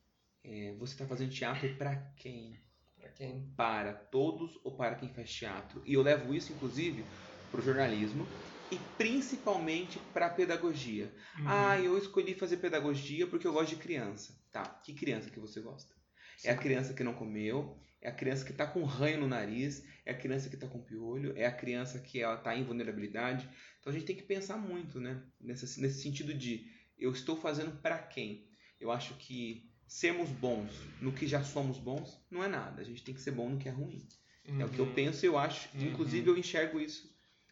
[0.45, 2.59] É, você tá fazendo teatro pra quem?
[2.99, 3.53] Pra quem?
[3.57, 5.83] Para todos ou para quem faz teatro.
[5.87, 7.11] E eu levo isso, inclusive,
[7.51, 8.27] para o jornalismo
[8.71, 11.15] e principalmente para a pedagogia.
[11.39, 11.45] Uhum.
[11.47, 14.35] Ah, eu escolhi fazer pedagogia porque eu gosto de criança.
[14.51, 15.95] Tá, que criança que você gosta?
[16.39, 16.49] Sim.
[16.49, 19.85] É a criança que não comeu, é a criança que está com ranho no nariz,
[20.05, 23.49] é a criança que está com piolho, é a criança que ela está em vulnerabilidade.
[23.81, 25.23] Então a gente tem que pensar muito, né?
[25.41, 26.67] Nesse, nesse sentido de
[26.99, 28.49] eu estou fazendo para quem?
[28.81, 32.83] Eu acho que sermos bons no que já somos bons não é nada.
[32.83, 34.07] A gente tem que ser bom no que é ruim.
[34.49, 34.61] Uhum.
[34.61, 34.95] É o que eu uhum.
[34.95, 35.69] penso e eu acho.
[35.77, 35.87] Uhum.
[35.87, 37.09] Inclusive eu enxergo isso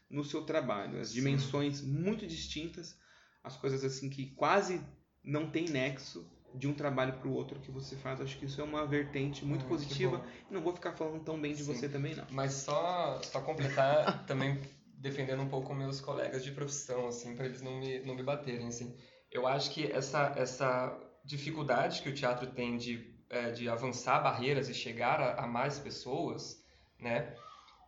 [0.09, 0.99] no seu trabalho.
[0.99, 1.15] As Sim.
[1.15, 2.99] dimensões muito distintas,
[3.45, 4.81] as coisas assim que quase
[5.23, 8.21] não tem nexo de um trabalho para o outro que você faz.
[8.21, 10.25] Acho que isso é uma vertente muito ah, positiva.
[10.51, 11.75] Não vou ficar falando tão bem de Sim.
[11.75, 12.25] você também, não.
[12.31, 14.61] Mas só, só completar, também
[14.95, 18.67] defendendo um pouco meus colegas de profissão, assim, para eles não me, não me baterem,
[18.67, 18.95] assim.
[19.31, 24.69] Eu acho que essa, essa dificuldade que o teatro tem de, é, de avançar barreiras
[24.69, 26.63] e chegar a, a, mais pessoas,
[26.99, 27.35] né?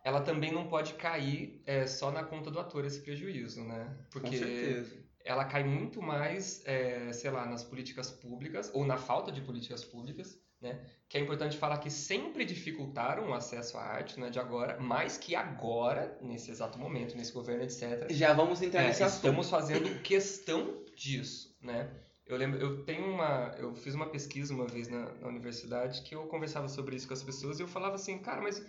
[0.03, 3.95] Ela também não pode cair é, só na conta do ator esse prejuízo, né?
[4.11, 8.97] Porque Com certeza ela cai muito mais, é, sei lá, nas políticas públicas ou na
[8.97, 10.79] falta de políticas públicas, né?
[11.09, 14.29] Que é importante falar que sempre dificultaram o acesso à arte, né?
[14.29, 18.07] De agora, mais que agora, nesse exato momento, nesse governo, etc.
[18.09, 19.25] Já vamos entrar é, nesse assunto.
[19.25, 21.89] Estamos fazendo questão disso, né?
[22.25, 26.15] Eu lembro, eu tenho uma, eu fiz uma pesquisa uma vez na, na universidade que
[26.15, 28.65] eu conversava sobre isso com as pessoas e eu falava assim, cara, mas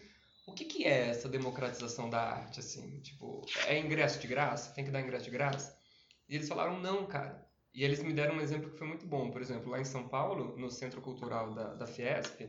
[0.46, 3.00] o que, que é essa democratização da arte, assim?
[3.00, 4.74] Tipo, é ingresso de graça?
[4.74, 5.83] Tem que dar ingresso de graça?
[6.28, 7.46] E eles falaram, não, cara.
[7.72, 9.30] E eles me deram um exemplo que foi muito bom.
[9.30, 12.48] Por exemplo, lá em São Paulo, no Centro Cultural da, da Fiesp,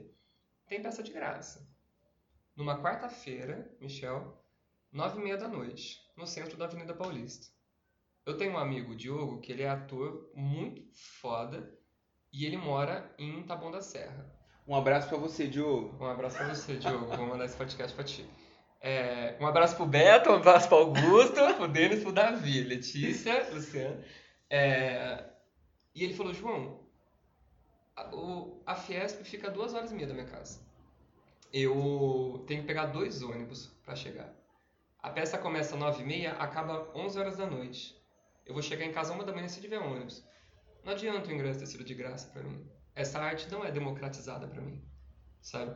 [0.67, 1.67] tem peça de graça.
[2.55, 4.41] Numa quarta-feira, Michel,
[4.91, 7.47] nove e meia da noite, no centro da Avenida Paulista.
[8.25, 11.77] Eu tenho um amigo, Diogo, que ele é ator muito foda
[12.31, 14.33] e ele mora em Taboão da Serra.
[14.67, 15.95] Um abraço para você, Diogo.
[16.03, 17.05] Um abraço para você, Diogo.
[17.05, 18.25] Vou mandar esse podcast para ti.
[18.87, 23.99] É, um abraço pro Beto, um abraço pro Augusto, pro Denis, pro Davi, Letícia, Luciano.
[24.47, 25.23] É,
[25.95, 26.87] e ele falou, João,
[27.95, 30.59] a, o, a Fiesp fica duas horas e meia da minha casa.
[31.51, 34.31] Eu tenho que pegar dois ônibus para chegar.
[34.99, 37.99] A peça começa às nove e meia, acaba onze horas da noite.
[38.45, 40.23] Eu vou chegar em casa uma da manhã se tiver ônibus.
[40.83, 42.63] Não adianta o ingresso ter sido de graça para mim.
[42.93, 44.79] Essa arte não é democratizada para mim,
[45.41, 45.75] sabe?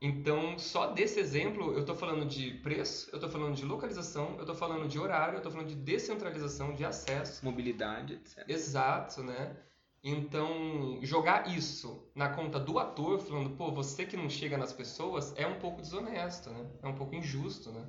[0.00, 4.40] Então, só desse exemplo, eu estou falando de preço, eu estou falando de localização, eu
[4.40, 7.44] estou falando de horário, eu estou falando de descentralização de acesso.
[7.44, 8.44] Mobilidade, etc.
[8.48, 9.56] Exato, né?
[10.02, 15.32] Então, jogar isso na conta do ator, falando, pô, você que não chega nas pessoas,
[15.34, 16.70] é um pouco desonesto, né?
[16.82, 17.88] É um pouco injusto, né?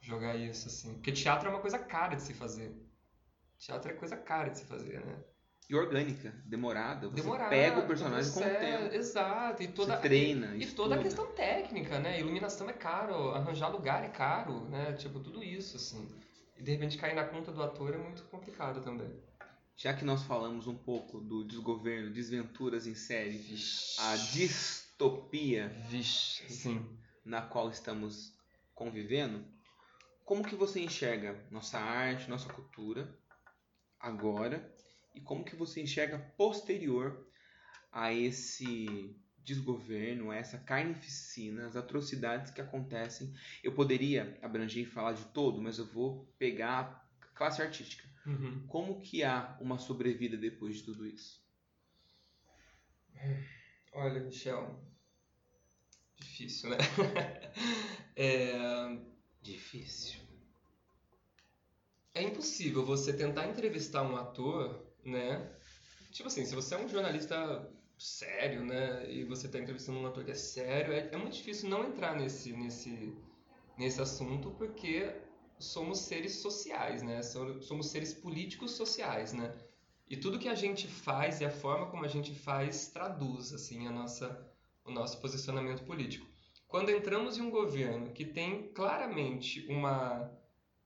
[0.00, 0.94] Jogar isso, assim.
[0.94, 2.74] Porque teatro é uma coisa cara de se fazer.
[3.56, 5.22] Teatro é coisa cara de se fazer, né?
[5.68, 7.08] E orgânica, demorada.
[7.08, 8.94] Você demorada, pega o personagem com o tempo.
[8.94, 9.62] Exato.
[9.62, 10.56] E toda, você treina.
[10.56, 12.20] E, e toda a questão técnica, né?
[12.20, 14.92] Iluminação é caro, arranjar lugar é caro, né?
[14.94, 16.08] Tipo, tudo isso, assim.
[16.56, 19.10] E de repente cair na conta do ator é muito complicado também.
[19.76, 24.00] Já que nós falamos um pouco do desgoverno, desventuras em série, Vixe.
[24.00, 26.86] a distopia Vixe, sim.
[27.24, 28.32] na qual estamos
[28.74, 29.44] convivendo,
[30.24, 33.08] como que você enxerga nossa arte, nossa cultura
[33.98, 34.72] agora
[35.14, 37.26] e como que você enxerga posterior
[37.90, 43.34] a esse desgoverno, a essa carnificina, as atrocidades que acontecem.
[43.62, 48.08] Eu poderia abranger e falar de todo, mas eu vou pegar a classe artística.
[48.24, 48.64] Uhum.
[48.68, 51.42] Como que há uma sobrevida depois de tudo isso?
[53.92, 54.80] Olha, Michel,
[56.16, 56.78] difícil, né?
[58.16, 59.12] é...
[59.40, 60.20] Difícil.
[62.14, 65.50] É impossível você tentar entrevistar um ator né?
[66.10, 70.24] Tipo assim, se você é um jornalista sério, né, e você está entrevistando um ator
[70.24, 73.16] que é sério, é, é, muito difícil não entrar nesse, nesse,
[73.78, 75.14] nesse assunto porque
[75.58, 77.22] somos seres sociais, né?
[77.22, 79.54] Somos seres políticos sociais, né?
[80.08, 83.86] E tudo que a gente faz e a forma como a gente faz traduz assim
[83.86, 84.52] a nossa
[84.84, 86.26] o nosso posicionamento político.
[86.66, 90.28] Quando entramos em um governo que tem claramente uma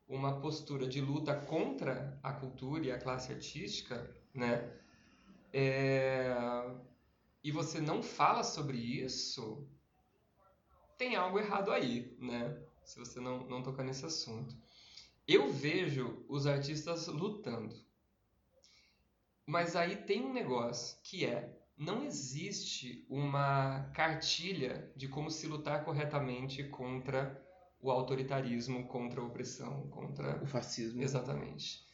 [0.08, 4.72] uma postura de luta contra a cultura e a classe artística, né?
[5.52, 6.34] É...
[7.42, 9.66] E você não fala sobre isso,
[10.98, 12.56] tem algo errado aí, né?
[12.84, 14.56] Se você não, não tocar nesse assunto.
[15.26, 17.74] Eu vejo os artistas lutando.
[19.44, 25.84] Mas aí tem um negócio que é: não existe uma cartilha de como se lutar
[25.84, 27.44] corretamente contra
[27.80, 31.02] o autoritarismo contra a opressão, contra o fascismo.
[31.02, 31.84] Exatamente.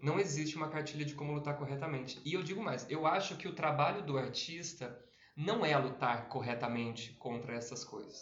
[0.00, 2.20] Não existe uma cartilha de como lutar corretamente.
[2.24, 4.98] E eu digo mais, eu acho que o trabalho do artista
[5.36, 8.18] não é lutar corretamente contra essas coisas.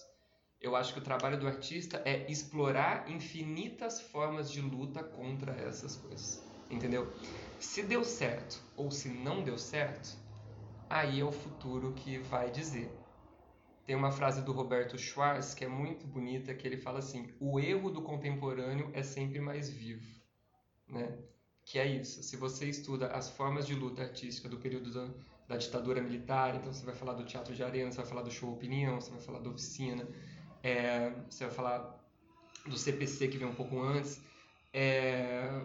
[0.61, 5.97] Eu acho que o trabalho do artista é explorar infinitas formas de luta contra essas
[5.97, 6.43] coisas.
[6.69, 7.13] Entendeu?
[7.61, 10.17] Se deu certo ou se não deu certo,
[10.91, 12.91] aí é o futuro que vai dizer.
[13.89, 17.59] Tem uma frase do Roberto Schwartz que é muito bonita, que ele fala assim: "O
[17.59, 20.07] erro do contemporâneo é sempre mais vivo",
[20.87, 21.19] né?
[21.65, 22.23] Que é isso.
[22.23, 25.09] Se você estuda as formas de luta artística do período da,
[25.49, 28.31] da ditadura militar, então você vai falar do teatro de arena, você vai falar do
[28.31, 30.07] show opinião, você vai falar da oficina,
[30.63, 32.07] é, você vai falar
[32.67, 34.23] do CPC que vem um pouco antes.
[34.71, 35.63] É,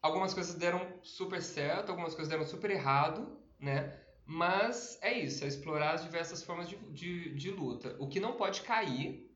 [0.00, 3.99] algumas coisas deram super certo, algumas coisas deram super errado, né?
[4.32, 7.96] Mas é isso, é explorar as diversas formas de, de, de luta.
[7.98, 9.28] O que não pode cair,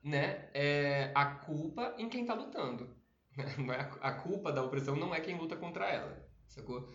[0.00, 2.96] né, é a culpa em quem está lutando.
[3.58, 6.92] Não é a, a culpa da opressão não é quem luta contra ela, sacou?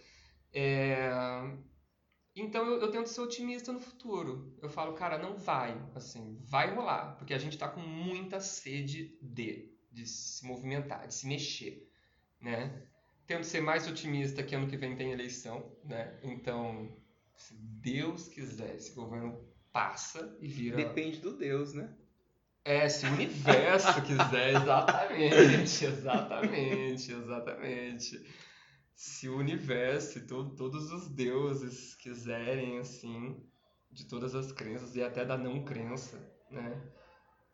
[0.53, 1.09] É,
[2.35, 4.57] então eu, eu, tento ser otimista no futuro.
[4.61, 9.17] Eu falo, cara, não vai, assim, vai rolar, porque a gente está com muita sede
[9.21, 11.89] de, de se movimentar, de se mexer,
[12.41, 12.87] né?
[13.25, 16.19] Tento ser mais otimista que ano que vem tem eleição, né?
[16.23, 17.02] Então,
[17.43, 20.77] se Deus quiser, esse governo passa e vira.
[20.77, 21.93] Depende do Deus, né?
[22.65, 28.25] É, se o universo quiser, exatamente, exatamente, exatamente
[28.95, 33.37] se o universo e to todos os deuses quiserem, assim,
[33.91, 36.17] de todas as crenças e até da não crença,
[36.49, 36.81] né?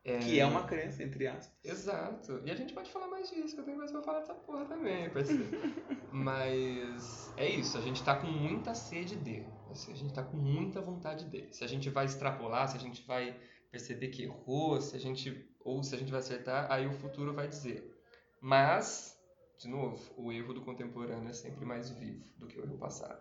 [0.04, 0.19] É...
[0.19, 1.58] Que é uma crença, entre aspas.
[1.63, 2.41] Exato.
[2.45, 4.65] E a gente pode falar mais disso, que eu tenho mais pra falar dessa porra
[4.65, 5.45] também, parceiro.
[6.12, 9.43] Mas é isso, a gente tá com muita sede de.
[9.72, 11.48] Assim, a gente tá com muita vontade de.
[11.56, 13.36] Se a gente vai extrapolar, se a gente vai
[13.72, 15.48] perceber que errou, se a gente.
[15.64, 17.96] ou se a gente vai acertar, aí o futuro vai dizer.
[18.42, 19.20] Mas
[19.60, 23.20] de novo, o erro do contemporâneo é sempre mais vivo do que o erro passado.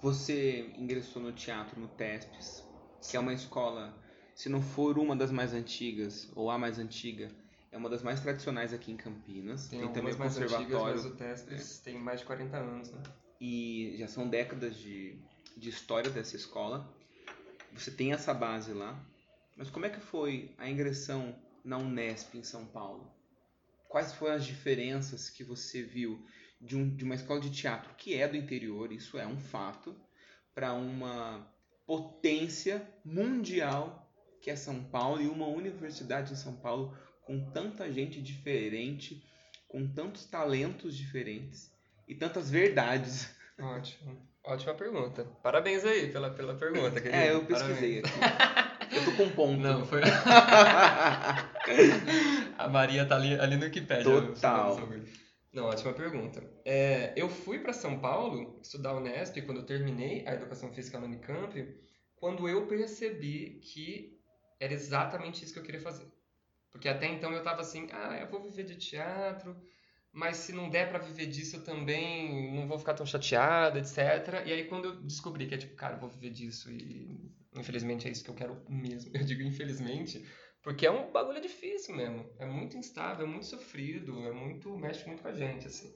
[0.00, 2.64] Você ingressou no teatro no TESPES,
[3.10, 3.94] que é uma escola,
[4.34, 7.30] se não for uma das mais antigas, ou a mais antiga,
[7.70, 9.68] é uma das mais tradicionais aqui em Campinas.
[9.68, 10.64] Tem, tem também o conservatório.
[10.64, 11.84] Antigas, mas o TESPES é.
[11.84, 13.02] tem mais de 40 anos, né?
[13.40, 15.18] E já são décadas de,
[15.56, 16.88] de história dessa escola.
[17.72, 18.98] Você tem essa base lá.
[19.56, 23.16] Mas como é que foi a ingressão na Unesp em São Paulo?
[23.88, 26.22] quais foram as diferenças que você viu
[26.60, 29.96] de, um, de uma escola de teatro que é do interior, isso é um fato,
[30.54, 31.50] para uma
[31.86, 34.06] potência mundial
[34.40, 39.24] que é São Paulo e uma universidade em São Paulo com tanta gente diferente,
[39.66, 41.74] com tantos talentos diferentes
[42.06, 43.34] e tantas verdades.
[43.58, 44.16] Ótimo.
[44.44, 45.24] Ótima pergunta.
[45.42, 47.16] Parabéns aí pela, pela pergunta, querido.
[47.16, 48.10] É, eu pesquisei aqui.
[48.94, 49.60] Eu tô com um ponto.
[49.60, 50.02] Não, foi.
[52.56, 54.04] a Maria tá ali, ali no Wikipedia.
[54.04, 54.78] Total.
[55.52, 56.48] Não, ótima pergunta.
[56.64, 61.06] É, eu fui para São Paulo estudar Unesp quando eu terminei a educação física no
[61.06, 61.76] Unicamp,
[62.14, 64.20] quando eu percebi que
[64.60, 66.06] era exatamente isso que eu queria fazer.
[66.70, 69.56] Porque até então eu tava assim, ah, eu vou viver de teatro,
[70.16, 74.46] mas se não der para viver disso eu também não vou ficar tão chateado, etc.
[74.46, 78.08] E aí quando eu descobri que é tipo, cara, eu vou viver disso e infelizmente
[78.08, 79.10] é isso que eu quero mesmo.
[79.14, 80.26] Eu digo infelizmente,
[80.62, 82.26] porque é um bagulho difícil mesmo.
[82.38, 85.94] É muito instável, é muito sofrido, é muito mexe muito com a gente assim.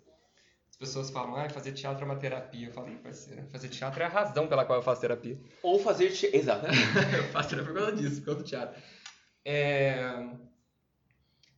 [0.69, 2.69] As pessoas falam, ah, fazer teatro é uma terapia.
[2.69, 5.41] Eu falei, parceiro, fazer teatro é a razão pela qual eu faço terapia.
[5.63, 6.79] Ou fazer teatro, exatamente.
[7.17, 8.83] eu faço terapia por causa disso, por causa do teatro.
[9.47, 10.50] É...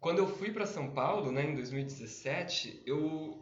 [0.03, 3.41] Quando eu fui para São Paulo, né, em 2017, eu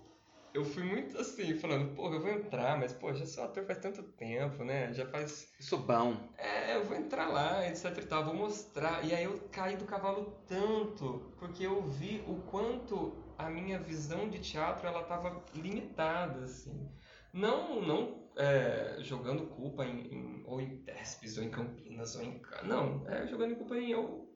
[0.52, 3.78] eu fui muito assim, falando, pô, eu vou entrar, mas pô, já sou ator faz
[3.78, 4.92] tanto tempo, né?
[4.92, 5.48] Já faz.
[5.58, 6.16] Eu sou bom.
[6.36, 9.02] É, eu vou entrar lá, etc e tal, vou mostrar.
[9.06, 14.28] E aí eu caí do cavalo tanto, porque eu vi o quanto a minha visão
[14.28, 16.90] de teatro ela tava limitada, assim.
[17.32, 22.42] Não, não é, jogando culpa em, em, ou em Tespes, ou em Campinas, ou em.
[22.64, 24.28] Não, é jogando culpa em eu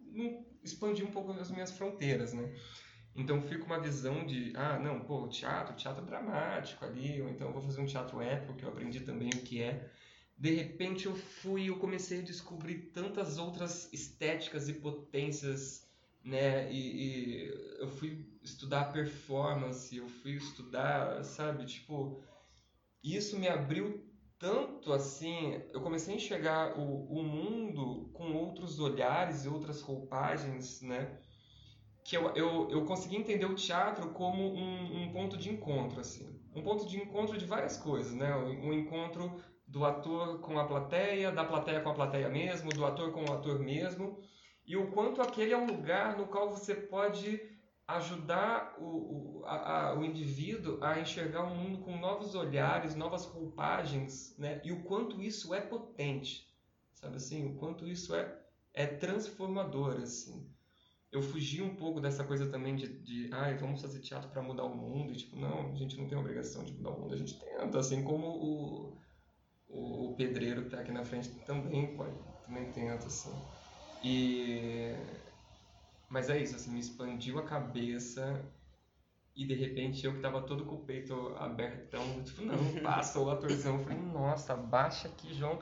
[0.63, 2.55] expandir um pouco as minhas fronteiras, né?
[3.17, 7.63] Então fica uma visão de, ah, não, pô, teatro, teatro dramático ali, ou então vou
[7.63, 9.89] fazer um teatro épico, que eu aprendi também o que é.
[10.37, 15.89] De repente eu fui, eu comecei a descobrir tantas outras estéticas e potências,
[16.25, 16.73] né?
[16.73, 22.21] E, e eu fui estudar performance, eu fui estudar, sabe, tipo,
[23.03, 24.05] isso me abriu
[24.45, 30.83] tanto assim, eu comecei a enxergar o, o mundo com outros olhares e outras roupagens,
[30.83, 31.19] né?
[32.05, 36.39] Que eu, eu, eu consegui entender o teatro como um, um ponto de encontro, assim.
[36.55, 38.37] Um ponto de encontro de várias coisas, né?
[38.37, 43.13] Um encontro do ator com a plateia, da plateia com a plateia mesmo, do ator
[43.13, 44.19] com o ator mesmo,
[44.67, 47.41] e o quanto aquele é um lugar no qual você pode
[47.87, 54.35] ajudar o, o, a, o indivíduo a enxergar o mundo com novos olhares, novas roupagens,
[54.39, 54.61] né?
[54.65, 56.49] E o quanto isso é potente,
[56.95, 57.47] sabe assim?
[57.47, 58.41] O quanto isso é,
[58.73, 60.51] é transformador, assim.
[61.13, 64.65] Eu fugi um pouco dessa coisa também de, de ai, vamos fazer teatro para mudar
[64.65, 65.13] o mundo.
[65.13, 67.79] E, tipo, não, a gente não tem obrigação de mudar o mundo, a gente tenta,
[67.79, 68.99] assim como o,
[69.69, 73.31] o, o pedreiro que tá aqui na frente também pode, também tenta, assim.
[74.03, 74.95] E
[76.15, 78.41] mas é isso, assim, me expandiu a cabeça
[79.35, 83.29] e de repente eu que tava todo com o peito abertão, tipo, não, passa o
[83.29, 83.79] atorzão.
[83.79, 85.59] Eu falei, nossa, abaixa aqui, João.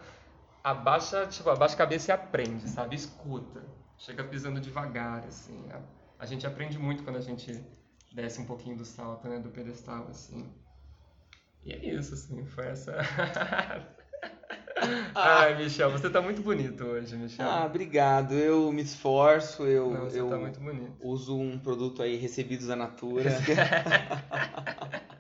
[0.62, 2.94] Abaixa, tipo, abaixa a cabeça e aprende, sabe?
[2.94, 3.64] Escuta.
[3.96, 5.58] Chega pisando devagar, assim.
[5.70, 5.80] A,
[6.18, 7.58] a gente aprende muito quando a gente
[8.12, 9.38] desce um pouquinho do salto, né?
[9.38, 10.52] Do pedestal, assim.
[11.64, 12.94] E é isso, assim, foi essa.
[15.14, 15.40] Ah.
[15.40, 17.46] Ai, Michel, você tá muito bonito hoje, Michel.
[17.46, 18.32] Ah, obrigado.
[18.34, 20.38] Eu me esforço, eu, Não, eu tá
[21.00, 23.30] uso um produto aí recebidos da Natura.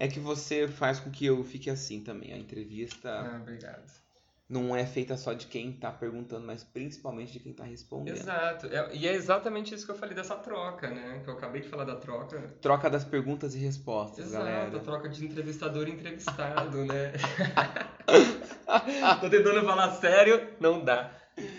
[0.00, 2.32] É que você faz com que eu fique assim também.
[2.32, 4.07] A entrevista Ah, obrigado.
[4.48, 8.16] Não é feita só de quem tá perguntando, mas principalmente de quem tá respondendo.
[8.16, 8.66] Exato.
[8.68, 11.20] É- E é exatamente isso que eu falei dessa troca, né?
[11.22, 12.40] Que eu acabei de falar da troca.
[12.62, 14.80] Troca das perguntas e respostas, Exato, galera.
[14.80, 17.12] troca de entrevistador e entrevistado, né?
[19.20, 21.12] Tô tentando falar sério, não dá.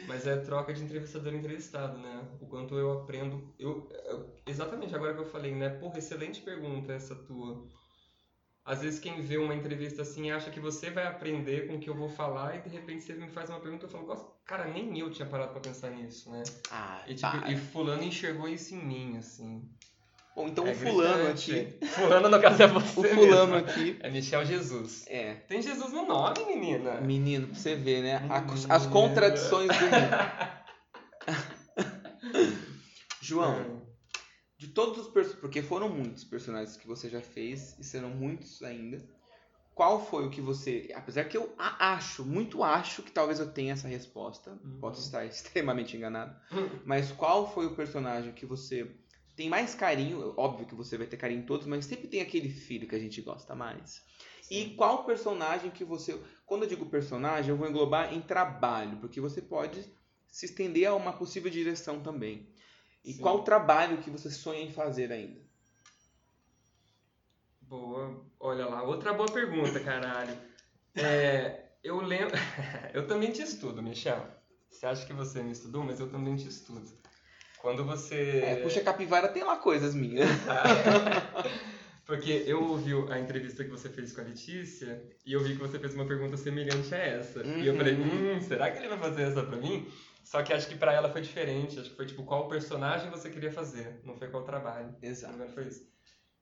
[0.07, 2.27] Mas é troca de entrevistador e entrevistado, né?
[2.41, 3.53] O quanto eu aprendo.
[3.57, 5.69] Eu, eu- exatamente agora que eu falei, né?
[5.69, 7.65] Porra, excelente pergunta essa tua.
[8.69, 11.89] Às vezes quem vê uma entrevista assim acha que você vai aprender com o que
[11.89, 14.25] eu vou falar e de repente você me faz uma pergunta e eu falo, "Nossa,
[14.45, 16.43] cara, nem eu tinha parado pra pensar nisso, né?
[16.69, 17.51] Ah, E, tipo, para.
[17.51, 19.67] e fulano enxergou isso em mim, assim.
[20.35, 21.51] Bom, então É o fulano gritante.
[21.51, 21.77] aqui.
[21.87, 23.69] Fulano, no caso, é você O fulano mesmo.
[23.69, 23.97] aqui.
[24.01, 25.03] É Michel Jesus.
[25.07, 25.33] É.
[25.47, 27.01] Tem Jesus no nome, menina.
[27.01, 28.19] Menino, pra você ver, né?
[28.19, 28.45] Menina.
[28.69, 30.39] As contradições do mundo.
[33.21, 33.81] João,
[34.59, 38.61] de todos os personagens, porque foram muitos personagens que você já fez e serão muitos
[38.61, 39.01] ainda.
[39.73, 43.71] Qual foi o que você, apesar que eu acho, muito acho que talvez eu tenha
[43.71, 44.79] essa resposta, Uhum.
[44.81, 46.69] posso estar extremamente enganado, Hum.
[46.85, 48.93] mas qual foi o personagem que você
[49.37, 50.33] tem mais carinho?
[50.35, 52.99] Óbvio que você vai ter carinho em todos, mas sempre tem aquele filho que a
[52.99, 54.01] gente gosta mais.
[54.51, 56.19] E qual personagem que você.
[56.45, 59.85] Quando eu digo personagem, eu vou englobar em trabalho, porque você pode
[60.27, 62.49] se estender a uma possível direção também.
[63.03, 63.21] E Sim.
[63.21, 65.39] qual trabalho que você sonha em fazer ainda?
[67.61, 68.25] Boa.
[68.39, 70.35] Olha lá, outra boa pergunta, caralho.
[70.95, 72.35] É, eu lembro.
[72.93, 74.25] eu também te estudo, Michel.
[74.69, 76.97] Você acha que você me estudou, mas eu também te estudo.
[77.57, 78.41] Quando você.
[78.43, 80.29] É, puxa capivara tem lá coisas minhas.
[82.05, 85.61] Porque eu ouvi a entrevista que você fez com a Letícia e eu vi que
[85.61, 87.43] você fez uma pergunta semelhante a essa.
[87.45, 87.77] E eu Uhum.
[87.77, 89.87] falei, hum, será que ele vai fazer essa pra mim?
[90.23, 91.79] Só que acho que pra ela foi diferente.
[91.79, 94.01] Acho que foi tipo, qual personagem você queria fazer?
[94.03, 94.91] Não foi qual trabalho.
[95.01, 95.33] Não Exato.
[95.33, 95.89] engano, foi isso.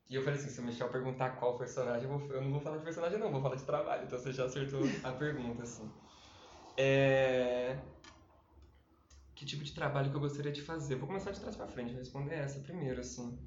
[0.09, 2.61] E eu falei assim, se o Michel perguntar qual personagem, eu, vou- eu não vou
[2.61, 4.05] falar de personagem não, vou falar de trabalho.
[4.05, 5.91] Então você já acertou a pergunta, assim.
[6.78, 7.78] É...
[9.36, 10.95] Que tipo de trabalho que eu gostaria de fazer?
[10.95, 13.38] Vou começar de trás pra frente, vou responder essa primeiro, assim.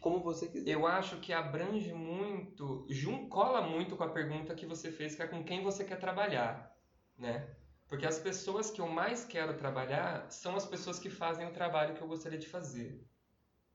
[0.00, 0.70] Como você quiser.
[0.70, 5.22] Eu acho que abrange muito, jun, cola muito com a pergunta que você fez, que
[5.22, 6.74] é com quem você quer trabalhar,
[7.16, 7.48] né?
[7.88, 11.94] Porque as pessoas que eu mais quero trabalhar são as pessoas que fazem o trabalho
[11.94, 13.00] que eu gostaria de fazer.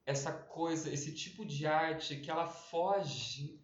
[0.05, 3.59] Essa coisa, esse tipo de arte que ela foge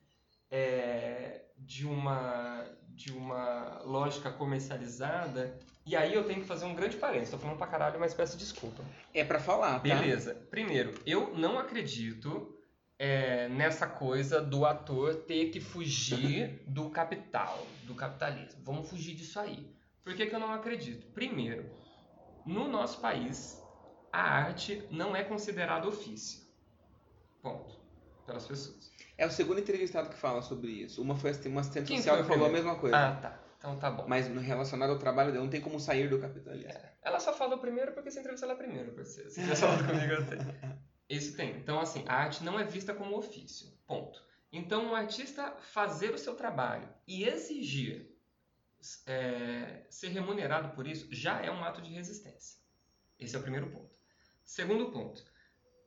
[0.49, 5.59] é, de uma de uma lógica comercializada.
[5.85, 7.29] E aí eu tenho que fazer um grande parênteses.
[7.29, 8.83] Tô falando pra caralho, mas peço desculpa.
[9.13, 9.79] É pra falar, tá?
[9.79, 10.33] Beleza.
[10.49, 12.57] Primeiro, eu não acredito
[12.97, 18.59] é, nessa coisa do ator ter que fugir do capital, do capitalismo.
[18.63, 19.76] Vamos fugir disso aí.
[20.07, 21.05] Por que, que eu não acredito?
[21.07, 21.69] Primeiro,
[22.45, 23.61] no nosso país,
[24.09, 26.47] a arte não é considerada ofício.
[27.41, 27.77] Ponto.
[28.25, 28.89] Pelas pessoas.
[29.17, 31.01] É o segundo entrevistado que fala sobre isso.
[31.01, 32.95] Uma foi uma assistente Quem social que falou a mesma coisa.
[32.95, 33.39] Ah, tá.
[33.57, 34.05] Então tá bom.
[34.07, 36.71] Mas no relacionado ao trabalho dela, não tem como sair do capitalismo.
[37.01, 39.29] Ela só falou primeiro porque você entrevistou ela primeiro, parceiro.
[39.29, 40.79] Se tivesse falado comigo, tenho.
[41.09, 41.49] Isso tem.
[41.57, 43.67] Então, assim, a arte não é vista como ofício.
[43.85, 44.23] Ponto.
[44.53, 48.16] Então, o artista fazer o seu trabalho e exigir
[49.05, 52.59] é, ser remunerado por isso já é um ato de resistência.
[53.19, 53.97] Esse é o primeiro ponto.
[54.43, 55.23] Segundo ponto.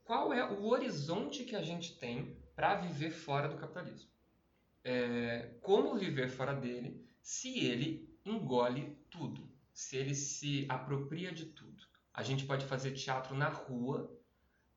[0.05, 4.11] Qual é o horizonte que a gente tem para viver fora do capitalismo?
[4.83, 9.49] É, como viver fora dele se ele engole tudo?
[9.73, 11.85] Se ele se apropria de tudo?
[12.13, 14.13] A gente pode fazer teatro na rua,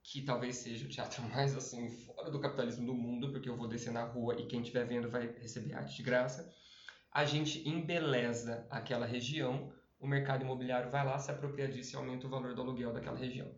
[0.04, 3.68] que talvez seja o teatro mais assim fora do capitalismo do mundo, porque eu vou
[3.68, 6.54] descer na rua e quem estiver vendo vai receber arte de graça.
[7.14, 12.26] A gente embeleza aquela região, o mercado imobiliário vai lá, se apropria disso e aumenta
[12.26, 13.54] o valor do aluguel daquela região.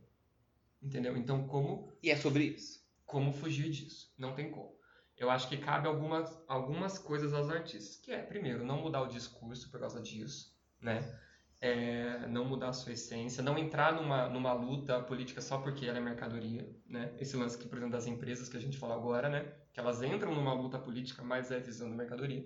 [0.81, 1.15] Entendeu?
[1.15, 1.91] Então, como.
[2.03, 2.85] E é sobre isso.
[3.05, 4.13] Como fugir disso?
[4.17, 4.75] Não tem como.
[5.17, 7.95] Eu acho que cabe algumas, algumas coisas aos artistas.
[7.95, 11.17] Que é, primeiro, não mudar o discurso por causa disso, né?
[11.61, 15.97] É, não mudar a sua essência, não entrar numa, numa luta política só porque ela
[15.97, 17.15] é mercadoria, né?
[17.17, 19.53] Esse lance aqui, por exemplo, das empresas que a gente falou agora, né?
[19.71, 22.45] Que elas entram numa luta política, mas é visando mercadoria.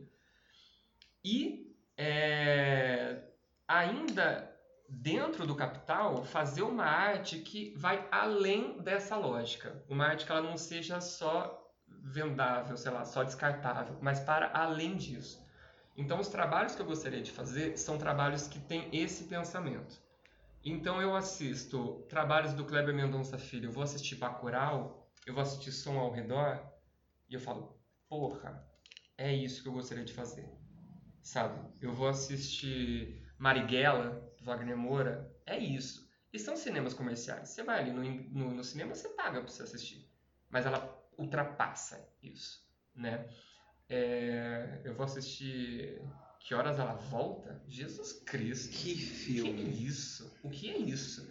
[1.23, 3.23] E é,
[3.67, 4.49] ainda
[4.89, 9.83] dentro do capital, fazer uma arte que vai além dessa lógica.
[9.87, 11.55] Uma arte que ela não seja só
[11.87, 15.45] vendável, sei lá, só descartável, mas para além disso.
[15.95, 20.01] Então, os trabalhos que eu gostaria de fazer são trabalhos que têm esse pensamento.
[20.63, 25.71] Então, eu assisto trabalhos do Kleber Mendonça Filho, eu vou assistir Bacurau, eu vou assistir
[25.71, 26.59] Som ao Redor,
[27.29, 28.65] e eu falo, porra,
[29.17, 30.58] é isso que eu gostaria de fazer.
[31.21, 31.59] Sabe?
[31.81, 36.09] Eu vou assistir Marighella, Wagner Moura, é isso.
[36.31, 37.49] E são cinemas comerciais.
[37.49, 40.07] Você vai ali no, no, no cinema, você paga para você assistir.
[40.49, 42.65] Mas ela ultrapassa isso,
[42.95, 43.27] né?
[43.89, 45.99] É, eu vou assistir
[46.39, 47.61] Que Horas Ela Volta?
[47.67, 48.71] Jesus Cristo.
[48.71, 49.63] Que filme.
[49.63, 50.37] Que é isso?
[50.43, 51.27] O que é isso?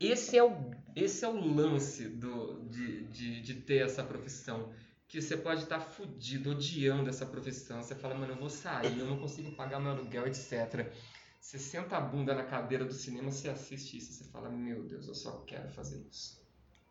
[0.00, 4.72] Esse é o, esse é o lance do, de, de, de ter essa profissão.
[5.10, 7.82] Que você pode estar fudido, odiando essa profissão.
[7.82, 10.90] Você fala, mano, eu vou sair, eu não consigo pagar meu aluguel, etc.
[11.38, 15.06] Você senta a bunda na cadeira do cinema, você assiste isso, você fala, meu Deus,
[15.08, 16.40] eu só quero fazer isso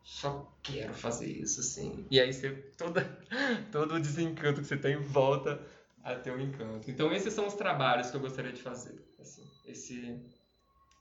[0.09, 2.05] só quero fazer isso, assim.
[2.09, 3.05] E aí você, toda,
[3.71, 5.61] todo o desencanto que você tem volta
[6.03, 6.89] a ter um encanto.
[6.89, 8.99] Então esses são os trabalhos que eu gostaria de fazer.
[9.19, 10.19] Assim, esse...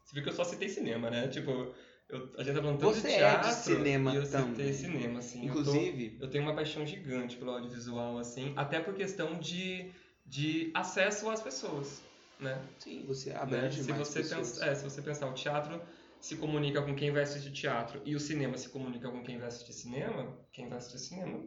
[0.05, 1.27] Você viu que eu só citei cinema, né?
[1.29, 1.73] Tipo,
[2.09, 4.72] eu, a gente tá falando tanto Você de teatro é de cinema e eu também.
[4.72, 5.44] cinema, assim.
[5.44, 6.04] Inclusive...
[6.06, 9.92] Eu, tô, eu tenho uma paixão gigante pelo audiovisual, assim, até por questão de,
[10.24, 12.02] de acesso às pessoas,
[12.40, 12.61] né?
[12.78, 13.36] Sim, você Né?
[13.36, 15.80] abrange Se mais você, pensa, é, se você pensar, o teatro
[16.20, 19.48] se comunica com quem vai assistir teatro e o cinema se comunica com quem vai
[19.48, 21.44] assistir cinema, quem vai assistir cinema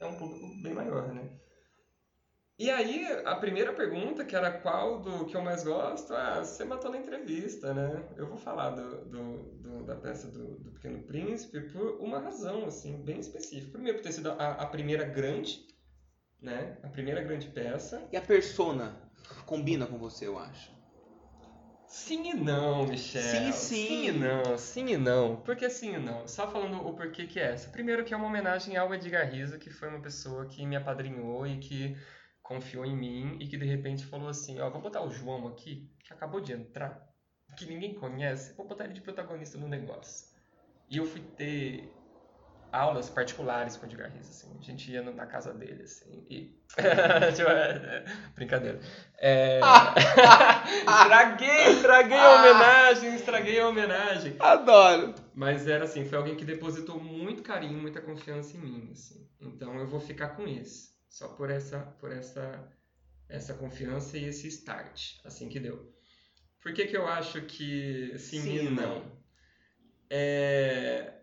[0.00, 1.30] é um público bem maior, né?
[2.60, 6.62] E aí, a primeira pergunta, que era qual do que eu mais gosto, ah, você
[6.62, 8.04] matou na entrevista, né?
[8.18, 12.66] Eu vou falar do, do, do- da peça do, do Pequeno Príncipe por uma razão,
[12.66, 13.72] assim, bem específica.
[13.72, 15.58] Primeiro, por ter sido a, a primeira grande,
[16.38, 16.76] né?
[16.82, 18.06] A primeira grande peça.
[18.12, 18.94] E a persona
[19.46, 20.70] combina com você, eu acho.
[21.86, 23.22] Sim e não, Michel.
[23.22, 23.86] Sim e sim.
[23.88, 25.36] Sim e não, sim e não.
[25.36, 26.28] Por que sim e não?
[26.28, 27.70] Só falando o porquê que é essa.
[27.70, 31.46] Primeiro que é uma homenagem ao Edgar Rizzo, que foi uma pessoa que me apadrinhou
[31.46, 31.96] e que
[32.50, 35.88] confiou em mim e que de repente falou assim, ó, vou botar o João aqui,
[36.04, 37.00] que acabou de entrar,
[37.56, 40.26] que ninguém conhece, vou botar ele de protagonista no negócio.
[40.90, 41.88] E eu fui ter
[42.72, 44.56] aulas particulares com o Edgar Rizzo, assim.
[44.58, 46.60] A gente ia na casa dele, assim, e...
[47.36, 48.80] Tipo, é, é, Brincadeira.
[49.18, 49.60] É...
[50.74, 54.34] estraguei, estraguei a homenagem, estraguei a homenagem.
[54.40, 55.14] Adoro!
[55.32, 59.24] Mas era assim, foi alguém que depositou muito carinho, muita confiança em mim, assim.
[59.40, 62.66] Então eu vou ficar com esse, só por essa, por essa,
[63.28, 65.92] essa confiança e esse start, assim que deu.
[66.62, 69.04] Por que que eu acho que sim, Sim e não?
[70.08, 71.14] É...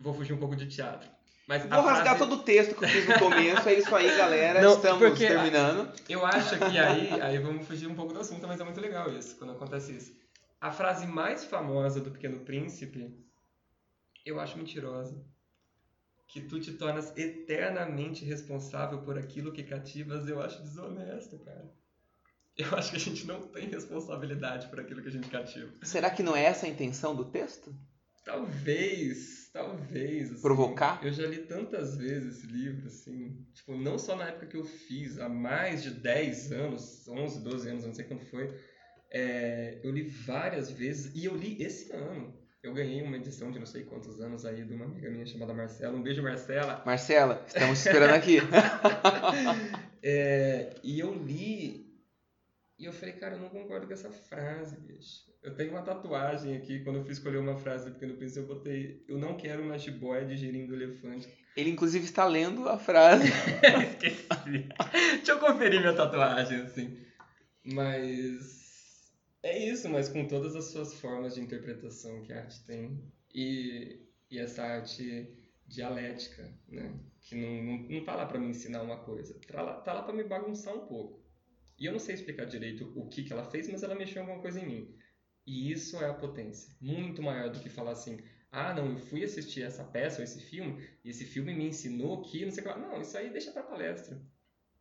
[0.00, 1.08] Vou fugir um pouco de teatro.
[1.46, 3.68] Mas Vou rasgar frase- todo o texto que eu fiz no começo.
[3.68, 4.62] É isso aí, galera.
[4.62, 5.92] Não, Estamos terminando.
[6.08, 9.12] Eu acho que aí, aí vamos fugir um pouco do assunto, mas é muito legal
[9.12, 10.16] isso, quando acontece isso.
[10.60, 13.12] A frase mais famosa do Pequeno Príncipe,
[14.24, 15.20] eu acho mentirosa.
[16.32, 21.70] Que tu te tornas eternamente responsável por aquilo que cativas, eu acho desonesto, cara.
[22.56, 25.70] Eu acho que a gente não tem responsabilidade por aquilo que a gente cativa.
[25.82, 27.74] Será que não é essa a intenção do texto?
[28.24, 30.32] Talvez, talvez.
[30.32, 30.42] assim.
[30.42, 31.04] Provocar?
[31.04, 33.44] Eu já li tantas vezes esse livro, assim.
[33.52, 37.68] Tipo, não só na época que eu fiz, há mais de 10 anos, 11, 12
[37.68, 38.54] anos, não sei quando foi.
[39.10, 42.41] É, eu li várias vezes e eu li esse ano.
[42.62, 45.52] Eu ganhei uma edição de não sei quantos anos aí de uma amiga minha chamada
[45.52, 45.96] Marcela.
[45.96, 46.80] Um beijo, Marcela.
[46.86, 48.38] Marcela, estamos te esperando aqui.
[50.04, 51.86] É, e eu li
[52.76, 55.30] e eu falei, cara, eu não concordo com essa frase, bicho.
[55.40, 58.46] Eu tenho uma tatuagem aqui, quando eu fui escolher uma frase do Pequeno Príncipe, eu
[58.52, 61.28] botei, eu não quero uma jiboia digerindo elefante.
[61.56, 63.28] Ele, inclusive, está lendo a frase.
[64.02, 64.68] Esqueci.
[65.16, 66.98] Deixa eu conferir minha tatuagem, assim.
[67.64, 68.61] Mas
[69.42, 73.02] é isso, mas com todas as suas formas de interpretação que a arte tem.
[73.34, 75.28] E, e essa arte
[75.66, 76.94] dialética, né?
[77.20, 80.02] Que não, não, não tá lá pra me ensinar uma coisa, tá lá, tá lá
[80.02, 81.22] pra me bagunçar um pouco.
[81.78, 84.40] E eu não sei explicar direito o que, que ela fez, mas ela mexeu alguma
[84.40, 84.94] coisa em mim.
[85.46, 86.74] E isso é a potência.
[86.80, 88.20] Muito maior do que falar assim,
[88.50, 92.22] ah, não, eu fui assistir essa peça ou esse filme, e esse filme me ensinou
[92.22, 92.78] que, não sei o que lá.
[92.78, 94.20] Não, isso aí deixa pra palestra.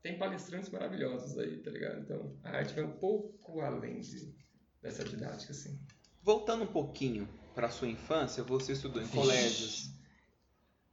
[0.03, 2.01] Tem palestrantes maravilhosos aí, tá ligado?
[2.01, 4.35] Então, a arte vai um pouco além de,
[4.81, 5.79] dessa didática, assim.
[6.23, 9.89] Voltando um pouquinho para sua infância, você estudou em colégios,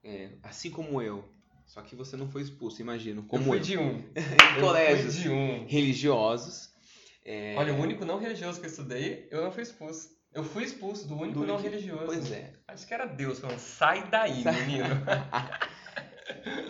[0.02, 1.24] é, assim como eu.
[1.66, 3.22] Só que você não foi expulso, imagino.
[3.24, 3.62] Como eu fui eu.
[3.62, 3.98] de um.
[3.98, 5.66] em colégios Eu fui de um.
[5.66, 6.70] religiosos.
[7.24, 10.16] é, Olha, o único não religioso que eu estudei, eu não fui expulso.
[10.32, 12.06] Eu fui expulso do único do não religioso.
[12.06, 12.52] Pois é.
[12.66, 14.84] Acho que era Deus falando, sai daí, Sai- menino.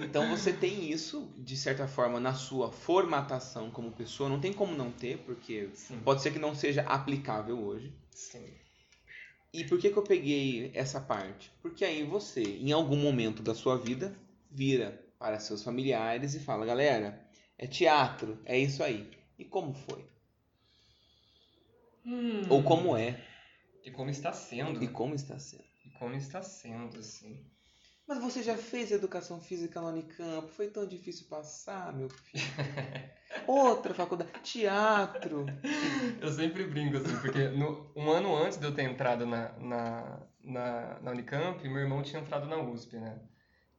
[0.01, 4.29] Então você tem isso, de certa forma, na sua formatação como pessoa.
[4.29, 7.93] Não tem como não ter, porque Sim, pode ser que não seja aplicável hoje.
[8.11, 8.59] sim.
[9.53, 11.51] E por que, que eu peguei essa parte?
[11.63, 14.15] Porque aí você, em algum momento da sua vida,
[14.51, 17.27] vira para seus familiares e fala: galera,
[17.57, 19.11] é teatro, é isso aí.
[19.39, 20.05] E como foi?
[22.05, 22.43] Hum.
[22.51, 23.23] Ou como é?
[23.85, 24.83] E como está sendo.
[24.83, 25.65] E como está sendo?
[25.85, 27.45] E como está sendo, assim.
[28.09, 32.45] Mas você já fez educação física na Unicamp, foi tão difícil passar, meu filho.
[33.47, 35.47] Outra faculdade, teatro.
[36.21, 40.21] Eu sempre brinco, assim, porque no- um ano antes de eu ter entrado na, na,
[40.43, 43.19] na, na Unicamp, meu irmão tinha entrado na USP, né?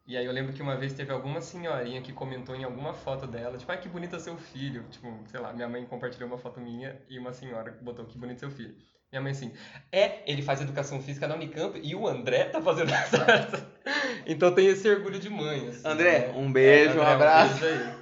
[0.08, 3.28] E aí eu lembro que uma vez teve alguma senhorinha que comentou em alguma foto
[3.28, 4.84] dela, tipo, ai, que bonito seu filho.
[4.90, 8.40] Tipo, sei lá, minha mãe compartilhou uma foto minha e uma senhora botou que bonito
[8.40, 8.76] seu filho.
[9.12, 9.54] Minha mãe assim,
[9.92, 13.79] é, ele faz educação física na Unicamp e o André tá fazendo essa.
[14.26, 15.88] Então tem esse orgulho de mãe, assim.
[15.88, 16.34] André, né?
[16.38, 17.60] um beijo, André, um abraço.
[17.60, 18.00] beijo aí.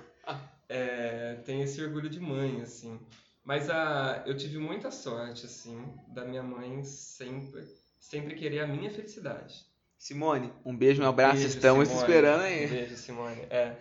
[0.69, 2.99] É, tem esse orgulho de mãe, assim.
[3.43, 7.63] Mas a, eu tive muita sorte, assim, da minha mãe sempre,
[7.99, 9.65] sempre querer a minha felicidade.
[9.97, 12.05] Simone, um beijo, um abraço, Beijo, estamos te Simone.
[12.07, 12.67] esperando aí.
[12.67, 13.41] Beijo, Simone.
[13.49, 13.75] É.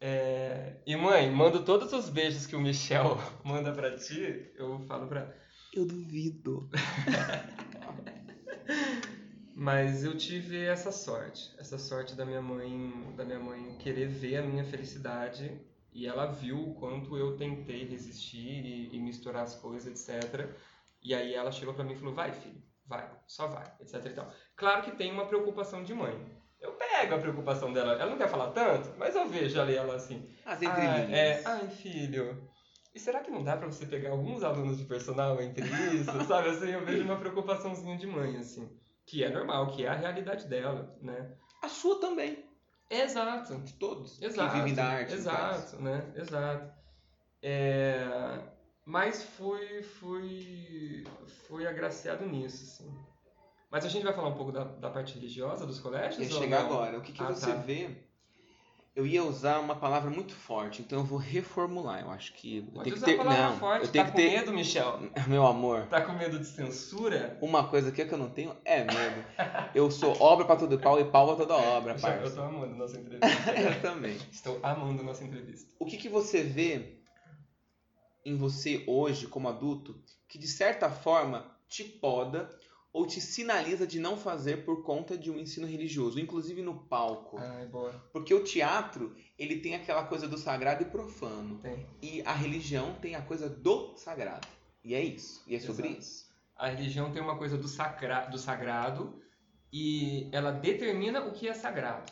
[0.00, 5.06] É, E mãe, mando todos os beijos que o Michel manda pra ti, eu falo
[5.06, 5.32] pra.
[5.72, 6.68] Eu duvido.
[9.58, 14.36] Mas eu tive essa sorte, essa sorte da minha mãe, da minha mãe querer ver
[14.36, 15.58] a minha felicidade
[15.90, 20.46] e ela viu o quanto eu tentei resistir e, e misturar as coisas, etc.
[21.02, 24.10] E aí ela chegou pra mim e falou: "Vai, filho, vai, só vai", etc e
[24.10, 24.30] tal.
[24.54, 26.14] Claro que tem uma preocupação de mãe.
[26.60, 27.94] Eu pego a preocupação dela.
[27.94, 31.66] Ela não quer falar tanto, mas eu vejo ali ela assim: As ah, é, ai,
[31.70, 32.46] filho.
[32.94, 36.12] E será que não dá pra você pegar alguns alunos de personal entre isso?
[36.28, 38.68] Sabe assim, eu vejo uma preocupaçãozinha de mãe, assim.
[39.06, 41.32] Que é normal, que é a realidade dela, né?
[41.62, 42.44] A sua também.
[42.90, 43.56] Exato.
[43.60, 44.50] De todos Exato.
[44.52, 45.14] que vivem da arte.
[45.14, 46.12] Exato, né?
[46.16, 46.72] Exato.
[47.42, 48.40] É,
[48.84, 51.04] Mas fui, fui,
[51.48, 52.98] fui agraciado nisso, assim.
[53.70, 56.28] Mas a gente vai falar um pouco da, da parte religiosa dos colégios?
[56.30, 56.66] Ia chegar não?
[56.70, 56.98] agora.
[56.98, 57.56] O que, que Ah, você tá.
[57.58, 58.05] vê?
[58.96, 62.00] Eu ia usar uma palavra muito forte, então eu vou reformular.
[62.00, 62.56] Eu acho que.
[62.56, 63.14] Eu Pode tenho que usar ter.
[63.14, 63.84] a palavra Não, forte.
[63.84, 64.30] eu tenho tá que com ter.
[64.38, 65.00] medo, Michel?
[65.28, 67.36] Meu amor, Tá com medo de censura?
[67.42, 69.24] uma coisa aqui que eu não tenho é medo.
[69.74, 72.36] Eu sou obra pra todo pau e pau pra toda obra, Michel, eu parça.
[72.36, 73.50] tô amando nossa entrevista.
[73.52, 74.16] Eu também.
[74.32, 75.70] Estou amando nossa entrevista.
[75.78, 76.96] O que, que você vê
[78.24, 82.48] em você hoje, como adulto, que de certa forma te poda
[82.96, 87.36] ou te sinaliza de não fazer por conta de um ensino religioso, inclusive no palco?
[87.36, 87.68] Ai.
[88.10, 91.58] Porque o teatro, ele tem aquela coisa do sagrado e profano.
[91.58, 91.86] Tem.
[92.00, 94.48] E a religião tem a coisa do sagrado.
[94.82, 95.42] E é isso.
[95.46, 96.00] E é sobre Exato.
[96.00, 96.26] isso.
[96.56, 98.24] A religião tem uma coisa do, sacra...
[98.28, 99.22] do sagrado
[99.70, 102.10] e ela determina o que é sagrado.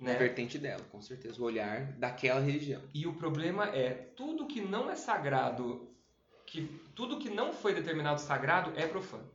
[0.00, 0.16] A Né?
[0.16, 1.38] vertente dela, com certeza.
[1.42, 2.80] O olhar daquela religião.
[2.94, 5.94] E o problema é, tudo que não é sagrado,
[6.46, 6.62] que
[6.96, 9.30] tudo que não foi determinado sagrado é profano.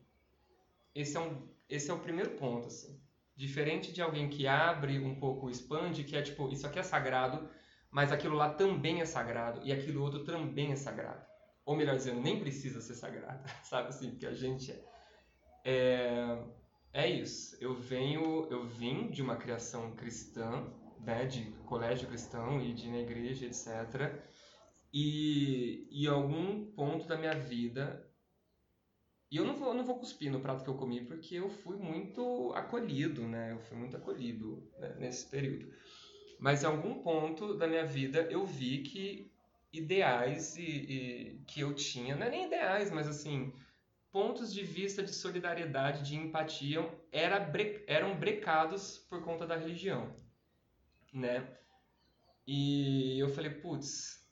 [0.98, 3.00] Esse é, um, esse é o primeiro ponto, assim.
[3.36, 7.48] Diferente de alguém que abre um pouco, expande, que é tipo, isso aqui é sagrado,
[7.92, 11.24] mas aquilo lá também é sagrado, e aquilo outro também é sagrado.
[11.64, 14.84] Ou melhor dizendo, nem precisa ser sagrado, sabe assim, porque a gente é.
[15.70, 16.38] É,
[16.94, 17.56] é isso.
[17.62, 20.66] Eu venho, eu vim de uma criação cristã,
[21.02, 24.20] né, de colégio cristão e de na igreja, etc.
[24.92, 28.07] E em algum ponto da minha vida,
[29.30, 31.78] e eu não vou, não vou cuspir no prato que eu comi porque eu fui
[31.78, 33.52] muito acolhido, né?
[33.54, 35.70] Eu fui muito acolhido né, nesse período.
[36.38, 39.36] Mas em algum ponto da minha vida eu vi que
[39.74, 40.64] ideais e,
[41.40, 43.54] e que eu tinha, não é nem ideais, mas assim,
[44.12, 46.80] pontos de vista de solidariedade, de empatia,
[47.12, 50.22] era bre- eram brecados por conta da religião,
[51.14, 51.60] né?
[52.48, 54.28] E eu falei, putz,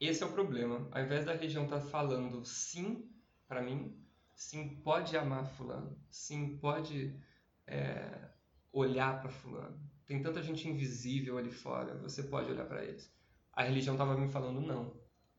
[0.00, 0.88] esse é o problema.
[0.92, 3.09] Ao invés da religião estar falando sim
[3.50, 4.00] para mim,
[4.32, 7.20] sim pode amar fulano, sim pode
[7.66, 8.30] é,
[8.72, 9.76] olhar para fulano.
[10.06, 13.12] Tem tanta gente invisível ali fora, você pode olhar para eles.
[13.52, 14.96] A religião estava me falando não,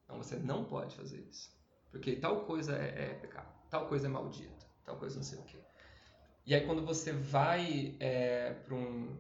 [0.10, 1.58] não, você não pode fazer isso.
[1.90, 5.44] Porque tal coisa é, é pecado, tal coisa é maldita, tal coisa não sei o
[5.44, 5.60] quê.
[6.46, 9.16] E aí quando você vai é, para um,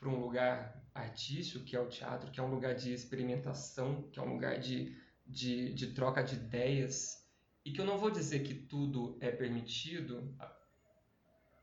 [0.00, 4.18] pra um lugar artístico, que é o teatro, que é um lugar de experimentação, que
[4.18, 7.23] é um lugar de, de, de troca de ideias,
[7.64, 10.34] e que eu não vou dizer que tudo é permitido,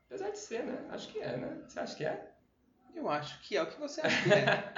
[0.06, 0.86] apesar de ser, né?
[0.90, 1.64] Acho que é, né?
[1.66, 2.34] Você acha que é?
[2.94, 4.74] Eu acho que é o que você acha que é.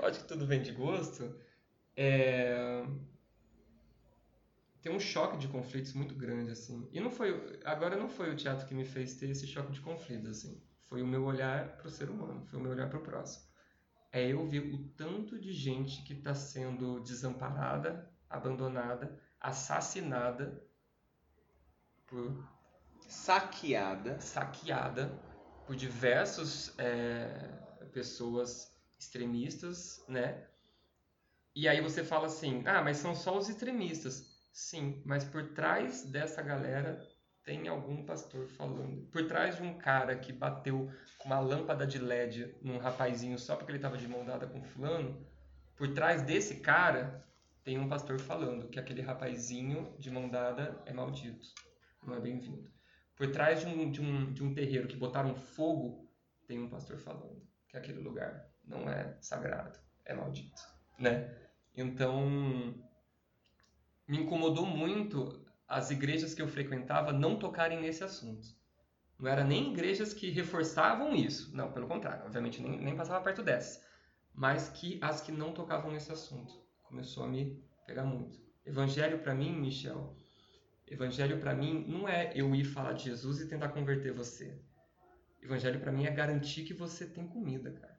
[0.06, 1.36] acho que tudo vem de gosto.
[1.96, 2.84] É...
[4.80, 6.88] Tem um choque de conflitos muito grande, assim.
[6.92, 7.60] E não foi...
[7.64, 10.62] Agora não foi o teatro que me fez ter esse choque de conflitos, assim.
[10.84, 13.44] Foi o meu olhar para o ser humano, foi o meu olhar para o próximo.
[14.10, 20.62] É eu ver o tanto de gente que está sendo desamparada, abandonada, assassinada
[22.06, 22.44] por
[23.06, 25.18] saqueada saqueada
[25.66, 27.28] por diversas é,
[27.92, 30.46] pessoas extremistas, né?
[31.54, 34.40] E aí você fala assim, ah, mas são só os extremistas.
[34.52, 37.00] Sim, mas por trás dessa galera
[37.44, 39.06] tem algum pastor falando.
[39.10, 43.56] Por trás de um cara que bateu com uma lâmpada de LED num rapazinho só
[43.56, 45.26] porque ele estava de mão dada com fulano,
[45.76, 47.26] por trás desse cara
[47.62, 51.46] tem um pastor falando que aquele rapazinho de mão dada é maldito,
[52.06, 52.70] não é bem-vindo.
[53.14, 56.10] Por trás de um, de, um, de um terreiro que botaram fogo,
[56.46, 60.62] tem um pastor falando que aquele lugar não é sagrado, é maldito,
[60.98, 61.36] né?
[61.76, 62.74] Então,
[64.08, 68.48] me incomodou muito as igrejas que eu frequentava não tocarem nesse assunto.
[69.18, 73.42] Não era nem igrejas que reforçavam isso, não, pelo contrário, obviamente nem, nem passava perto
[73.42, 73.84] dessas,
[74.34, 78.38] mas que as que não tocavam nesse assunto começou a me pegar muito.
[78.66, 80.14] Evangelho para mim, Michel,
[80.86, 84.60] evangelho para mim não é eu ir falar de Jesus e tentar converter você.
[85.40, 87.98] Evangelho para mim é garantir que você tem comida, cara.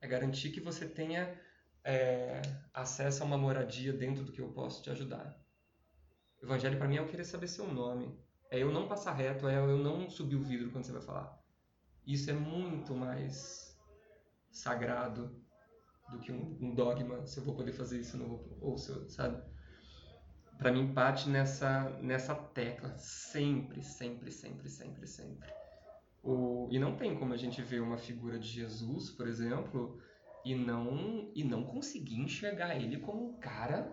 [0.00, 1.34] É garantir que você tenha
[1.82, 5.36] é, acesso a uma moradia dentro do que eu posso te ajudar.
[6.40, 8.16] Evangelho para mim é eu querer saber seu nome.
[8.50, 11.42] É eu não passar reto, é eu não subir o vidro quando você vai falar.
[12.06, 13.76] Isso é muito mais
[14.50, 15.45] sagrado
[16.10, 18.90] do que um, um, dogma, se eu vou poder fazer isso, não vou, ou se
[18.90, 19.42] eu, sabe?
[20.58, 25.50] Para mim bate nessa nessa tecla sempre, sempre, sempre, sempre, sempre.
[26.22, 30.00] O, e não tem como a gente ver uma figura de Jesus, por exemplo,
[30.44, 33.92] e não e não conseguir enxergar ele como um cara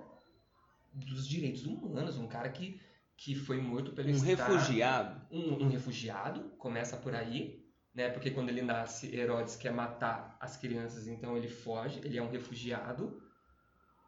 [0.94, 2.80] dos direitos humanos, um cara que
[3.16, 7.63] que foi morto pelo um Estado, refugiado, um, um refugiado, começa por aí,
[7.94, 8.10] né?
[8.10, 12.30] Porque quando ele nasce, Herodes quer matar as crianças, então ele foge, ele é um
[12.30, 13.22] refugiado.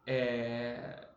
[0.06, 1.08] É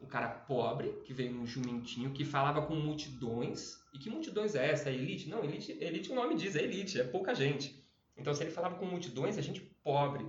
[0.00, 3.82] um cara pobre, que veio num jumentinho, que falava com multidões.
[3.92, 4.90] E que multidões é essa?
[4.90, 5.28] É elite?
[5.28, 7.84] Não, elite, elite o nome diz, é elite, é pouca gente.
[8.16, 10.24] Então, se ele falava com multidões, é gente pobre,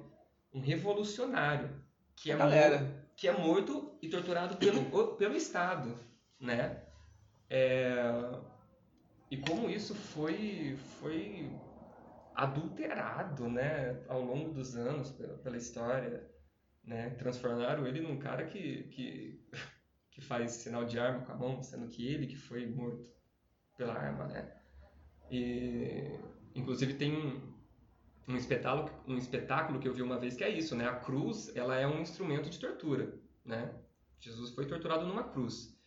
[0.53, 1.69] um revolucionário,
[2.15, 5.95] que é, morto, que é morto e torturado pelo, pelo Estado,
[6.39, 6.83] né?
[7.49, 8.11] É...
[9.31, 11.51] E como isso foi, foi
[12.43, 16.25] adulterado, né, ao longo dos anos pela, pela história,
[16.83, 19.45] né, transformaram ele num cara que, que,
[20.09, 23.05] que faz sinal de arma com a mão, sendo que ele que foi morto
[23.77, 24.53] pela arma, né.
[25.29, 26.17] E,
[26.55, 27.53] inclusive tem um,
[28.27, 31.53] um espetáculo, um espetáculo que eu vi uma vez que é isso, né, a cruz,
[31.57, 33.73] ela é um instrumento de tortura, né.
[34.17, 35.77] Jesus foi torturado numa cruz.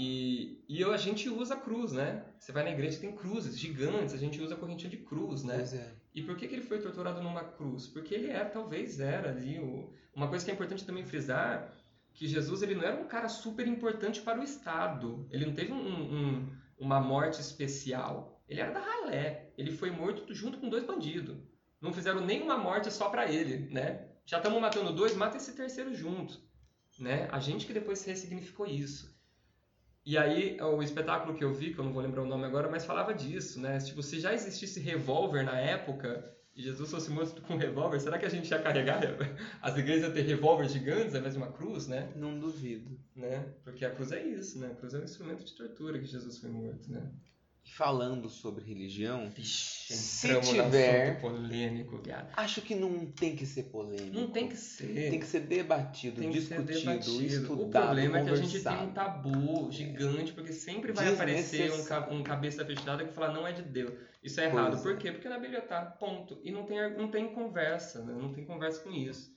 [0.00, 2.24] E, e eu, a gente usa cruz, né?
[2.38, 5.60] Você vai na igreja tem cruzes gigantes, a gente usa a correntinha de cruz, né?
[5.72, 5.92] É.
[6.14, 7.88] E por que, que ele foi torturado numa cruz?
[7.88, 9.58] Porque ele é, talvez era ali.
[9.58, 9.92] O...
[10.14, 11.76] Uma coisa que é importante também frisar,
[12.14, 15.26] que Jesus ele não era um cara super importante para o Estado.
[15.32, 18.40] Ele não teve um, um, uma morte especial.
[18.48, 19.50] Ele era da ralé.
[19.58, 21.36] Ele foi morto junto com dois bandidos.
[21.80, 24.06] Não fizeram nenhuma morte só para ele, né?
[24.24, 26.40] Já estamos matando dois, mata esse terceiro junto.
[27.00, 27.28] Né?
[27.32, 29.17] A gente que depois ressignificou isso.
[30.08, 32.66] E aí, o espetáculo que eu vi, que eu não vou lembrar o nome agora,
[32.66, 33.76] mas falava disso, né?
[33.76, 38.24] Tipo, se já existisse revólver na época e Jesus fosse morto com revólver, será que
[38.24, 39.02] a gente ia carregar?
[39.60, 42.10] As igrejas iam ter revólver gigantes ao invés de uma cruz, né?
[42.16, 42.98] Não duvido.
[43.14, 43.52] Né?
[43.62, 44.68] Porque a cruz é isso, né?
[44.68, 47.12] A cruz é um instrumento de tortura que Jesus foi morto, né?
[47.70, 52.30] Falando sobre religião, Vixe, se tiver polêmico, viado.
[52.36, 54.14] Acho que não tem que ser polêmico.
[54.18, 55.10] Não tem que ser.
[55.10, 57.22] Tem que ser debatido, discutido, debatido.
[57.24, 58.18] estudado, O problema conversado.
[58.18, 62.64] é que a gente tem um tabu gigante, porque sempre vai aparecer um, um cabeça
[62.64, 63.92] fechada que fala não é de Deus.
[64.22, 64.76] Isso é Pois errado.
[64.78, 64.82] é.
[64.82, 65.12] Por quê?
[65.12, 66.40] Porque na Bíblia tá, ponto.
[66.42, 68.14] E não tem, não tem conversa, né?
[68.20, 69.30] Não tem conversa com isso.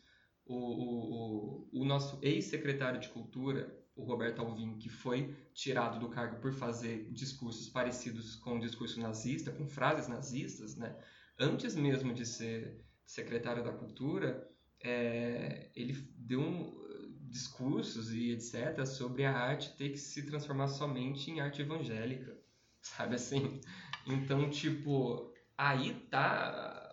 [0.45, 6.09] O, o, o, o nosso ex-secretário de Cultura, o Roberto Alvim, que foi tirado do
[6.09, 10.95] cargo por fazer discursos parecidos com o discurso nazista, com frases nazistas, né?
[11.37, 16.81] Antes mesmo de ser secretário da Cultura, é, ele deu um,
[17.31, 22.37] discursos e etc sobre a arte ter que se transformar somente em arte evangélica,
[22.81, 23.61] sabe assim?
[24.05, 26.91] Então, tipo, aí tá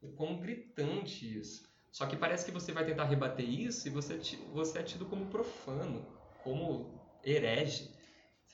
[0.00, 1.66] o quão gritante isso.
[1.96, 5.06] Só que parece que você vai tentar rebater isso e você, ti- você é tido
[5.06, 6.04] como profano,
[6.44, 7.90] como herege.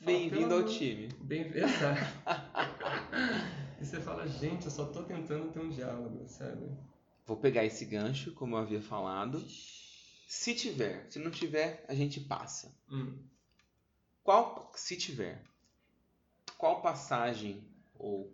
[0.01, 1.09] Bem-vindo ao time.
[1.21, 2.01] Bem, exato.
[3.81, 6.71] e você fala, gente, eu só tô tentando ter um diálogo, sabe?
[7.27, 9.45] Vou pegar esse gancho, como eu havia falado.
[10.29, 12.73] Se tiver, se não tiver, a gente passa.
[12.89, 13.19] Hum.
[14.23, 15.43] Qual, se tiver,
[16.57, 17.61] qual passagem
[17.99, 18.33] ou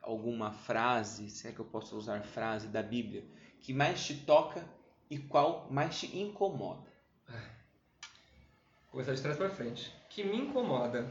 [0.00, 3.26] alguma frase, se é que eu posso usar frase da Bíblia,
[3.64, 4.62] que mais te toca
[5.10, 6.84] e qual mais te incomoda?
[7.26, 9.90] Vou começar de trás para frente.
[10.10, 11.10] Que me incomoda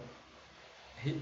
[0.97, 1.19] re-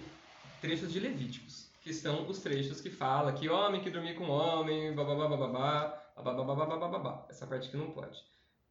[0.60, 4.94] trechos de Levíticos, que são os trechos que fala que homem que dormir com homem,
[4.94, 7.26] bababá, bababá, bababá, bababá, bababá.
[7.30, 8.22] Essa parte que não pode.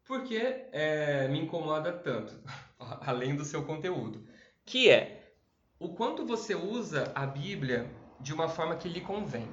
[0.05, 2.39] Por que é, me incomoda tanto?
[2.79, 4.23] Além do seu conteúdo.
[4.67, 5.35] Que é
[5.79, 7.91] o quanto você usa a Bíblia
[8.21, 9.49] de uma forma que lhe convém.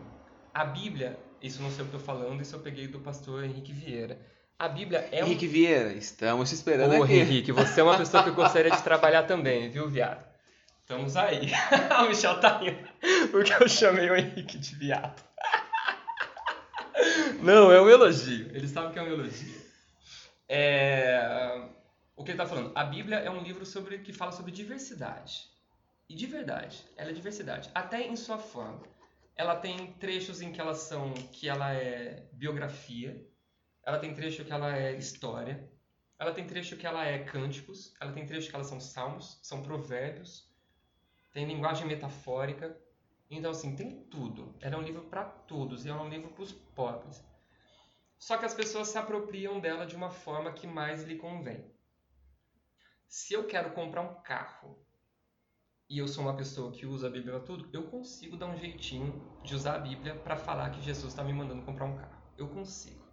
[0.53, 3.43] A Bíblia, isso não sei o que eu tô falando, isso eu peguei do pastor
[3.43, 4.19] Henrique Vieira.
[4.59, 7.13] A Bíblia é um Henrique Vieira, estamos te esperando Ô, aqui.
[7.13, 10.25] Henrique, você é uma pessoa que eu gostaria de trabalhar também, viu, viado?
[10.81, 11.51] Estamos aí.
[12.03, 12.87] o Michel tá rindo
[13.31, 15.21] porque eu chamei o Henrique de viado.
[17.43, 18.49] Não, é um elogio.
[18.53, 19.61] Ele sabe que é um elogio.
[20.47, 21.67] É...
[22.15, 22.71] O que ele tá falando?
[22.73, 25.49] A Bíblia é um livro sobre que fala sobre diversidade.
[26.09, 27.69] E de verdade, ela é diversidade.
[27.75, 28.81] Até em sua forma.
[29.37, 33.23] Ela tem trechos em que ela são, que ela é biografia.
[33.83, 35.71] Ela tem trecho que ela é história.
[36.19, 39.61] Ela tem trecho que ela é cânticos, ela tem trecho que elas são salmos, são
[39.61, 40.51] provérbios,
[41.31, 42.75] tem linguagem metafórica.
[43.29, 44.55] Então, assim, tem tudo.
[44.59, 47.23] Ela é um livro para todos e é um livro para os pobres.
[48.17, 51.71] Só que as pessoas se apropriam dela de uma forma que mais lhe convém.
[53.07, 54.83] Se eu quero comprar um carro
[55.89, 58.57] e eu sou uma pessoa que usa a Bíblia para tudo, eu consigo dar um
[58.57, 62.21] jeitinho de usar a Bíblia para falar que Jesus está me mandando comprar um carro.
[62.37, 63.05] Eu consigo.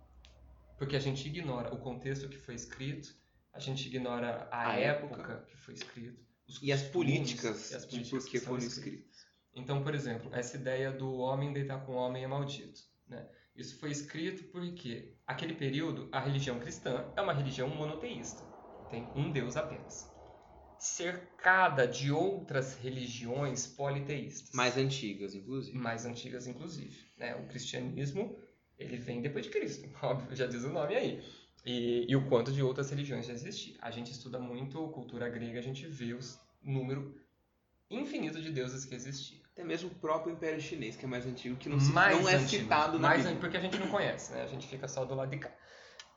[0.76, 3.14] Porque a gente ignora o contexto que foi escrito,
[3.52, 5.46] a gente ignora a, A época, época.
[5.46, 8.58] que foi escrito, os E as políticas, e as de políticas por que que foram
[8.58, 9.06] escritas.
[9.06, 9.26] escritas.
[9.54, 12.80] Então, por exemplo, essa ideia do homem deitar com o homem é maldito.
[13.06, 13.24] Né?
[13.54, 18.42] Isso foi escrito porque, aquele período, a religião cristã é uma religião monoteísta.
[18.90, 20.12] Tem um Deus apenas.
[20.84, 25.76] Cercada de outras religiões politeístas Mais antigas, inclusive.
[25.76, 26.96] mais antigas, inclusive.
[27.16, 27.34] Né?
[27.36, 28.36] O cristianismo
[28.78, 31.24] ele vem depois de Cristo, óbvio, já diz o nome aí.
[31.64, 33.78] E, e o quanto de outras religiões já existiam.
[33.80, 36.20] A gente estuda muito cultura grega, a gente vê o
[36.62, 37.18] número
[37.90, 39.40] infinito de deuses que existiam.
[39.52, 42.28] Até mesmo o próprio Império Chinês, que é mais antigo, que não, se- mais não
[42.28, 43.36] é antigo, citado na mais Bíblia.
[43.36, 44.42] an- porque a gente não conhece, né?
[44.42, 45.50] A gente fica só do lado de cá.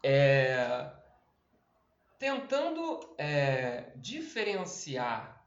[0.04, 0.92] É,
[2.20, 5.46] Tentando é, diferenciar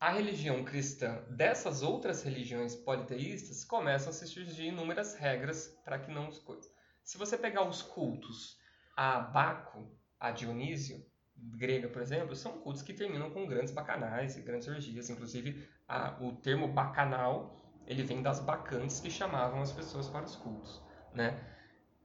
[0.00, 6.10] a religião cristã dessas outras religiões politeístas, começam a se surgir inúmeras regras para que
[6.10, 6.70] não as coisas.
[7.02, 8.58] Se você pegar os cultos
[8.96, 9.86] a Baco,
[10.18, 11.04] a Dionísio,
[11.36, 15.10] grega, por exemplo, são cultos que terminam com grandes bacanais e grandes orgias.
[15.10, 20.34] Inclusive, a- o termo bacanal ele vem das bacantes que chamavam as pessoas para os
[20.34, 20.82] cultos,
[21.14, 21.55] né?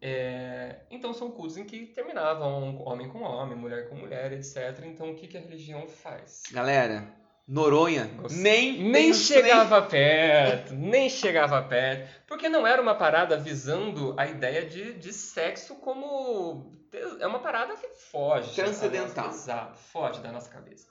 [0.01, 4.83] É, então são cultos em que terminavam homem com homem, mulher com mulher, etc.
[4.85, 6.41] Então o que, que a religião faz?
[6.51, 7.07] Galera,
[7.47, 14.15] Noronha Gost- nem, Nem chegava perto, nem chegava perto, porque não era uma parada visando
[14.17, 16.71] a ideia de, de sexo como.
[17.19, 18.55] É uma parada que foge.
[18.55, 19.29] Transcendental.
[19.29, 20.87] Exato, foge da nossa cabeça.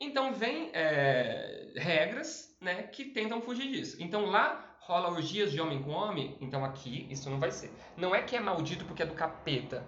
[0.00, 3.96] Então vem é, regras né, que tentam fugir disso.
[4.00, 7.72] Então lá rola orgias de homem com homem, então aqui isso não vai ser.
[7.96, 9.84] Não é que é maldito porque é do capeta,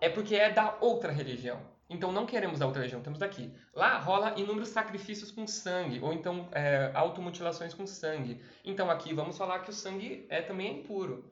[0.00, 1.60] é porque é da outra religião.
[1.88, 3.52] Então não queremos da outra religião, temos daqui.
[3.72, 8.40] Lá rola inúmeros sacrifícios com sangue, ou então é, automutilações com sangue.
[8.64, 11.30] Então aqui vamos falar que o sangue é também é impuro.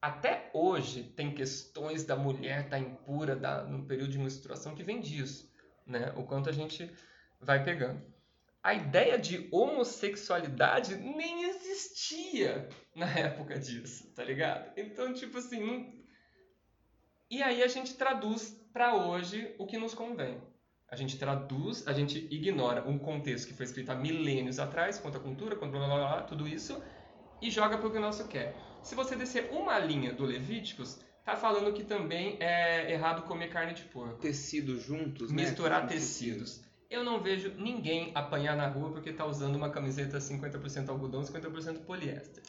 [0.00, 5.00] Até hoje tem questões da mulher estar impura da, no período de menstruação que vem
[5.00, 5.52] disso,
[5.86, 6.10] né?
[6.16, 6.90] O quanto a gente
[7.38, 8.00] vai pegando.
[8.66, 14.72] A ideia de homossexualidade nem existia na época disso, tá ligado?
[14.76, 15.92] Então, tipo assim, não...
[17.30, 20.42] e aí a gente traduz para hoje o que nos convém.
[20.90, 25.18] A gente traduz, a gente ignora um contexto que foi escrito há milênios atrás, quanto
[25.18, 26.82] à cultura, quanto blá, blá, blá, tudo isso,
[27.40, 28.56] e joga para o que o nosso quer.
[28.82, 33.74] Se você descer uma linha do Levíticos, tá falando que também é errado comer carne
[33.74, 34.18] de porco.
[34.18, 35.44] Tecidos juntos, né?
[35.44, 36.65] Misturar tecidos.
[36.90, 41.24] Eu não vejo ninguém apanhar na rua porque tá usando uma camiseta 50% algodão e
[41.24, 42.42] 50% poliéster.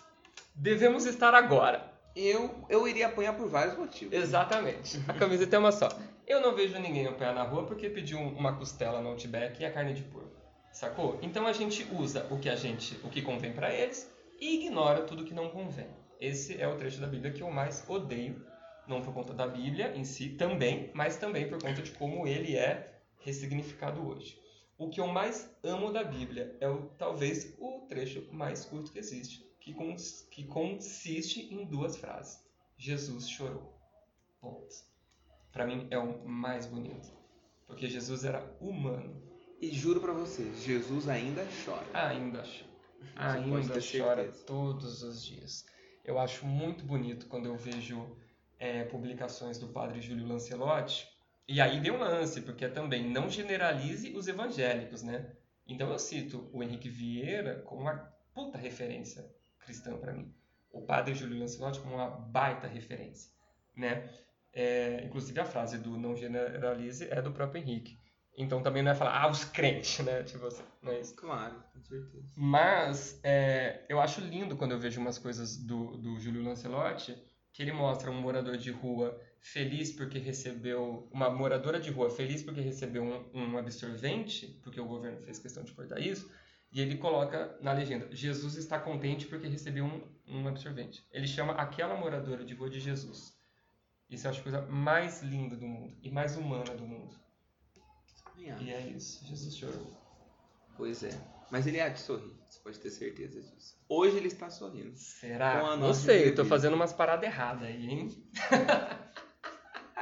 [0.55, 1.91] Devemos estar agora.
[2.15, 4.13] Eu, eu iria apanhar por vários motivos.
[4.13, 4.99] Exatamente.
[5.07, 5.87] A camiseta é uma só.
[6.25, 9.65] Eu não vejo ninguém apanhar na rua porque pediu um- uma costela no Outback e
[9.65, 10.35] a carne de porco.
[10.71, 11.17] Sacou?
[11.21, 15.01] Então a gente usa o que a gente, o que convém para eles e ignora
[15.01, 15.87] tudo que não convém.
[16.19, 18.43] Esse é o trecho da Bíblia que eu mais odeio,
[18.87, 22.55] não por conta da Bíblia em si também, mas também por conta de como ele
[22.55, 24.39] é ressignificado hoje.
[24.77, 28.99] O que eu mais amo da Bíblia é o, talvez o trecho mais curto que
[28.99, 32.45] existe, que, cons, que consiste em duas frases.
[32.77, 33.73] Jesus chorou.
[34.39, 34.75] Ponto.
[35.51, 37.11] Para mim é o mais bonito,
[37.65, 39.19] porque Jesus era humano.
[39.59, 41.87] E juro para você, Jesus ainda chora.
[41.93, 42.67] Ainda chora.
[43.15, 45.65] Ainda chora todos os dias.
[46.05, 48.15] Eu acho muito bonito quando eu vejo
[48.59, 51.07] é, publicações do padre Júlio Lancelotti.
[51.47, 55.31] E aí vem um lance, porque também não generalize os evangélicos, né?
[55.65, 57.95] Então eu cito o Henrique Vieira como uma
[58.33, 59.25] puta referência
[59.59, 60.33] cristã para mim.
[60.71, 63.31] O padre Júlio Lancelotti como uma baita referência,
[63.75, 64.09] né?
[64.53, 67.97] É, inclusive a frase do não generalize é do próprio Henrique.
[68.37, 70.21] Então também não é falar, ah, os crentes, né?
[70.23, 71.15] Tipo assim, não é isso.
[71.15, 72.33] Claro, com certeza.
[72.35, 77.17] Mas é, eu acho lindo quando eu vejo umas coisas do, do Júlio Lancelotti,
[77.51, 82.43] que ele mostra um morador de rua feliz porque recebeu, uma moradora de rua feliz
[82.43, 86.29] porque recebeu um, um absorvente, porque o governo fez questão de cortar isso,
[86.71, 91.05] e ele coloca na legenda, Jesus está contente porque recebeu um, um absorvente.
[91.11, 93.37] Ele chama aquela moradora de rua de Jesus.
[94.09, 97.15] Isso eu acho a coisa mais linda do mundo e mais humana do mundo.
[98.37, 99.97] E é isso, Jesus chorou.
[100.75, 101.09] Pois é.
[101.49, 103.77] Mas ele há de sorrir, você pode ter certeza disso.
[103.87, 104.95] Hoje ele está sorrindo.
[104.97, 105.77] Será?
[105.77, 108.09] Não sei, eu tô fazendo umas paradas erradas aí, hein?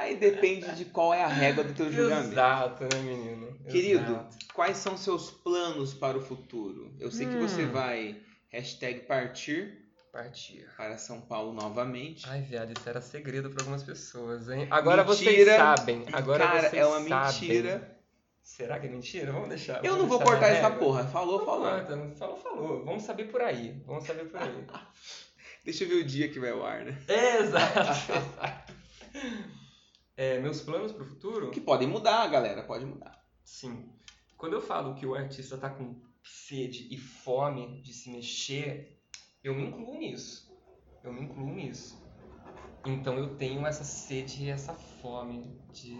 [0.06, 2.32] aí depende de qual é a régua do teu julgamento.
[2.32, 3.58] Exato, né, menino?
[3.68, 4.36] Querido, Exato.
[4.54, 6.94] quais são seus planos para o futuro?
[6.98, 7.30] Eu sei hum.
[7.30, 7.72] que você hum.
[7.72, 8.16] vai
[8.48, 9.82] hashtag partir
[10.12, 12.24] partir para São Paulo novamente.
[12.26, 14.66] Ai, viado, isso era segredo para algumas pessoas, hein?
[14.70, 15.34] Agora mentira.
[15.34, 16.06] vocês sabem.
[16.10, 17.50] Agora Cara, vocês é uma sabem.
[17.50, 17.96] mentira
[18.46, 19.32] Será que é mentira?
[19.32, 19.84] Vamos deixar.
[19.84, 21.04] Eu vamos não vou cortar essa porra.
[21.04, 21.68] Falou, falou.
[22.16, 22.84] falou, falou.
[22.84, 23.82] Vamos saber por aí.
[23.84, 24.64] Vamos saber por aí.
[25.64, 26.96] Deixa eu ver o dia que vai ao ar, né?
[27.08, 28.12] Exato.
[30.16, 31.50] é, meus planos pro futuro?
[31.50, 32.62] Que podem mudar, galera.
[32.62, 33.24] Pode mudar.
[33.44, 33.88] Sim.
[34.36, 39.00] Quando eu falo que o artista tá com sede e fome de se mexer,
[39.42, 40.52] eu me incluo nisso.
[41.02, 42.04] Eu me incluo nisso.
[42.84, 45.98] Então eu tenho essa sede e essa fome de,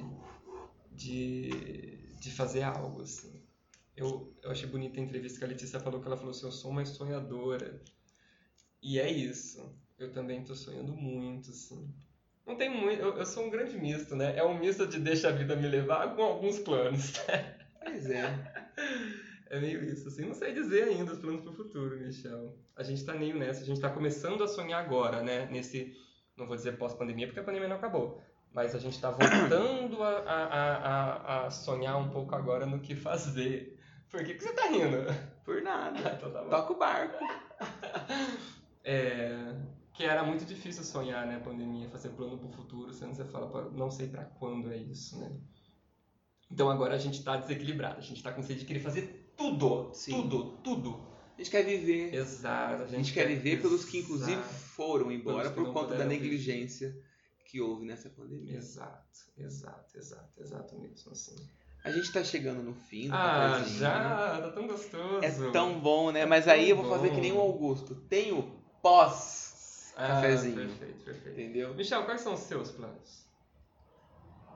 [0.90, 1.96] de
[2.26, 3.40] de fazer algo, assim.
[3.96, 6.52] Eu, eu achei bonita a entrevista que a Letícia falou, que ela falou assim, eu
[6.52, 7.82] sou uma sonhadora.
[8.82, 9.74] E é isso.
[9.98, 11.94] Eu também tô sonhando muito, assim.
[12.46, 13.00] Não tem muito...
[13.00, 14.36] Eu, eu sou um grande misto, né?
[14.36, 17.12] É um misto de deixa a vida me levar com alguns planos.
[17.82, 18.32] Pois é.
[19.48, 20.26] É meio isso, assim.
[20.26, 22.58] Não sei dizer ainda os planos pro futuro, Michel.
[22.74, 23.62] A gente tá meio nessa.
[23.62, 25.46] A gente tá começando a sonhar agora, né?
[25.52, 25.96] Nesse...
[26.36, 28.20] Não vou dizer pós-pandemia, porque a pandemia não acabou
[28.56, 32.96] mas a gente está voltando a, a, a, a, sonhar um pouco agora no que
[32.96, 33.78] fazer.
[34.10, 35.04] Por que, que você está rindo?
[35.44, 35.98] Por nada.
[36.16, 37.22] então tá Toca o barco.
[38.82, 39.54] É,
[39.96, 43.70] que era muito difícil sonhar, né, pandemia, fazer plano para o futuro, sendo você fala,
[43.70, 45.34] não sei para quando é isso, né?
[46.50, 49.90] Então agora a gente está desequilibrado, a gente está com sede de querer fazer tudo,
[49.94, 50.12] Sim.
[50.12, 51.00] tudo, tudo.
[51.34, 52.14] A gente quer viver.
[52.14, 52.82] Exato.
[52.82, 56.04] A gente, a gente quer, quer, viver pelos que inclusive foram embora por conta da
[56.04, 56.96] negligência
[57.46, 58.56] que houve nessa pandemia.
[58.56, 61.36] Exato, exato, exato, exato mesmo, assim.
[61.82, 64.40] A gente tá chegando no fim do Ah, já?
[64.42, 65.24] Tá tão gostoso.
[65.24, 66.26] É tão bom, né?
[66.26, 67.94] Mas aí eu vou fazer que nem o Augusto.
[67.94, 68.42] Tem o
[68.82, 69.45] pós
[69.96, 70.62] cafezinho.
[70.62, 71.40] Ah, perfeito, perfeito.
[71.40, 71.74] Entendeu?
[71.74, 73.26] Michel, quais são os seus planos?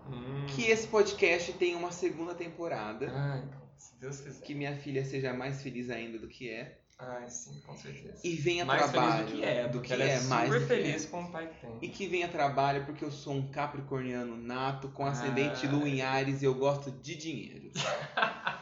[0.09, 0.47] Hum.
[0.47, 3.11] Que esse podcast tenha uma segunda temporada.
[3.15, 3.43] Ai,
[3.77, 4.45] se Deus quiser.
[4.45, 6.79] Que minha filha seja mais feliz ainda do que é.
[6.99, 8.21] Ah, sim, com certeza.
[8.23, 9.25] E venha mais trabalho.
[9.25, 11.67] do que é, do que ela é, é mais super feliz com o pai que
[11.67, 11.79] tem.
[11.81, 15.71] E que venha trabalho porque eu sou um capricorniano nato, com ascendente ah.
[15.71, 17.71] lua em Ares e eu gosto de dinheiro.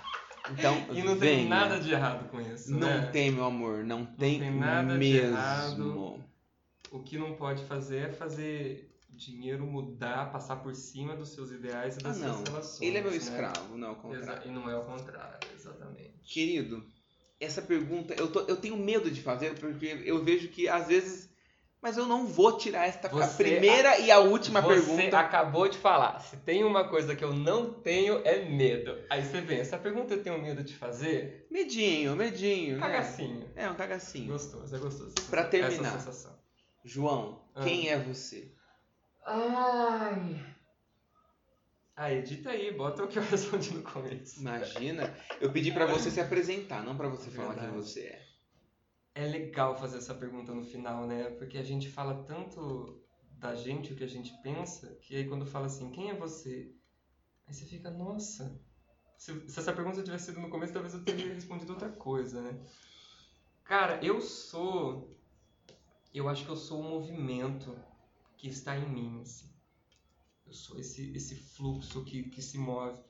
[0.50, 1.40] Então, e não venha.
[1.40, 2.72] tem nada de errado com isso.
[2.72, 3.10] Não né?
[3.12, 5.00] tem, meu amor, não, não tem, tem nada mesmo.
[5.00, 6.24] de errado.
[6.90, 11.96] O que não pode fazer é fazer dinheiro mudar, passar por cima dos seus ideais
[11.96, 12.82] e das ah, suas relações.
[12.82, 13.16] Ele é meu né?
[13.16, 14.48] escravo, não é o contrário.
[14.48, 16.14] E não é o contrário, exatamente.
[16.22, 16.86] Querido,
[17.40, 21.28] essa pergunta eu, tô, eu tenho medo de fazer porque eu vejo que às vezes.
[21.80, 25.10] Mas eu não vou tirar esta você, primeira a, e a última você pergunta.
[25.10, 26.18] Você acabou de falar.
[26.18, 28.98] Se tem uma coisa que eu não tenho é medo.
[29.08, 31.46] Aí você vem, essa pergunta eu tenho medo de fazer?
[31.48, 32.78] Medinho, medinho.
[32.78, 32.80] Né?
[32.80, 33.38] Cagacinho.
[33.38, 33.46] Né?
[33.54, 34.32] É, um cagacinho.
[34.32, 35.14] Gostoso, é gostoso.
[35.30, 36.04] Pra terminar.
[36.88, 37.62] João, ah.
[37.62, 38.50] quem é você?
[39.24, 40.56] Ai.
[41.94, 44.40] Ah, edita aí, bota o que eu respondi no começo.
[44.40, 48.28] Imagina, eu pedi para você se apresentar, não para você falar quem você é.
[49.14, 51.30] É legal fazer essa pergunta no final, né?
[51.30, 55.44] Porque a gente fala tanto da gente, o que a gente pensa, que aí quando
[55.44, 56.72] fala assim, quem é você?
[57.46, 58.58] Aí você fica, nossa,
[59.18, 62.58] se, se essa pergunta tivesse sido no começo, talvez eu teria respondido outra coisa, né?
[63.64, 65.17] Cara, eu sou.
[66.12, 67.78] Eu acho que eu sou um movimento
[68.36, 69.50] que está em mim, assim.
[70.46, 73.02] Eu sou esse, esse fluxo que, que se move,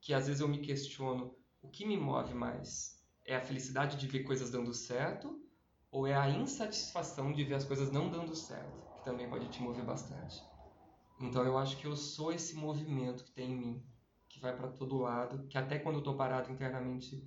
[0.00, 3.02] que às vezes eu me questiono o que me move mais?
[3.24, 5.42] É a felicidade de ver coisas dando certo
[5.90, 9.62] ou é a insatisfação de ver as coisas não dando certo, que também pode te
[9.62, 10.42] mover bastante.
[11.20, 13.86] Então eu acho que eu sou esse movimento que tem em mim,
[14.28, 17.26] que vai para todo lado, que até quando eu tô parado internamente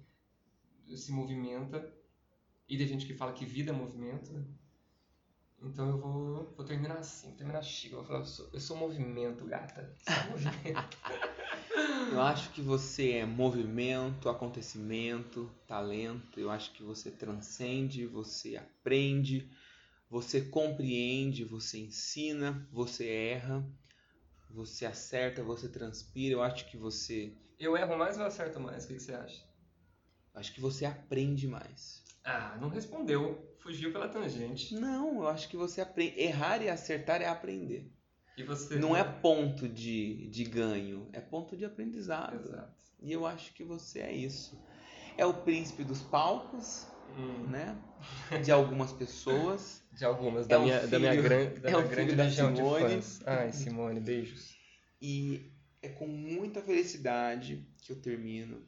[0.96, 1.94] se movimenta.
[2.70, 4.46] E tem gente que fala que vida é movimento, né?
[5.62, 7.93] Então eu vou, vou terminar assim, vou terminar chique.
[7.93, 9.95] Eu vou falar, eu sou, eu sou movimento, gata.
[10.03, 10.97] Sou movimento.
[12.12, 16.39] Eu acho que você é movimento, acontecimento, talento.
[16.39, 19.51] Eu acho que você transcende, você aprende,
[20.10, 23.64] você compreende, você ensina, você erra,
[24.49, 26.36] você acerta, você transpira.
[26.36, 27.34] Eu acho que você.
[27.60, 28.86] Eu erro mais ou acerto mais?
[28.86, 29.43] O que, que você acha?
[30.34, 32.03] Eu acho que você aprende mais.
[32.24, 33.47] Ah, não respondeu.
[33.68, 34.74] Fugiu pela tangente.
[34.76, 36.18] Não, eu acho que você aprende.
[36.20, 37.91] Errar e acertar é aprender.
[38.38, 38.78] E você.
[38.80, 42.36] Não é ponto de, de ganho, é ponto de aprendizado.
[42.47, 42.74] Exato.
[43.01, 44.57] E eu acho que você é isso.
[45.18, 46.88] É o príncipe dos palcos,
[47.18, 47.76] Hum, né?
[48.43, 49.82] De algumas pessoas.
[49.91, 52.51] De algumas, É da, minha, da minha, filho- gran, da é minha grande filho legião
[52.53, 52.80] de Simone.
[52.82, 53.20] fãs.
[53.26, 54.55] Ai, Simone, beijos.
[55.01, 55.51] E
[55.82, 58.63] é com muita felicidade que eu termino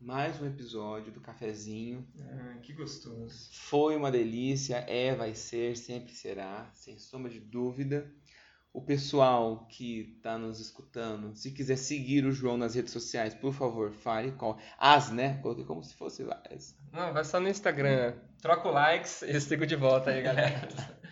[0.00, 2.06] mais um episódio do Cafezinho.
[2.20, 3.48] Ah, que gostoso.
[3.52, 8.10] Foi uma delícia, é, vai ser, sempre será, sem sombra de dúvida.
[8.72, 13.54] O pessoal que está nos escutando, se quiser seguir o João nas redes sociais, por
[13.54, 14.58] favor, fale qual.
[14.76, 15.38] As, né?
[15.40, 16.76] Coloquei como se fosse as.
[16.92, 18.14] Não, vai só no Instagram.
[18.42, 20.68] Troca o likes e eu sigo de volta aí, galera.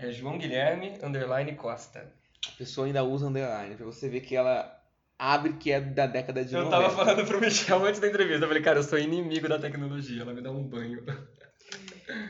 [0.00, 2.14] É João Guilherme, underline Costa.
[2.46, 4.77] A pessoa ainda usa underline, pra você ver que ela
[5.18, 6.76] abre que é da década de Eu 90.
[6.82, 8.44] tava falando pro Michel antes da entrevista.
[8.44, 10.22] Eu falei, cara, eu sou inimigo da tecnologia.
[10.22, 11.04] Ela me dá um banho.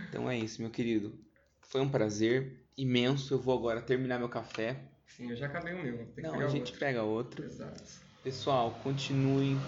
[0.08, 1.18] Então é isso, meu querido.
[1.60, 3.34] Foi um prazer imenso.
[3.34, 4.80] Eu vou agora terminar meu café.
[5.06, 5.98] Sim, eu já acabei o meu.
[6.14, 6.78] Tem que Não, a gente outro.
[6.78, 7.44] pega outro.
[7.44, 7.82] Exato.
[8.24, 9.58] Pessoal, continuem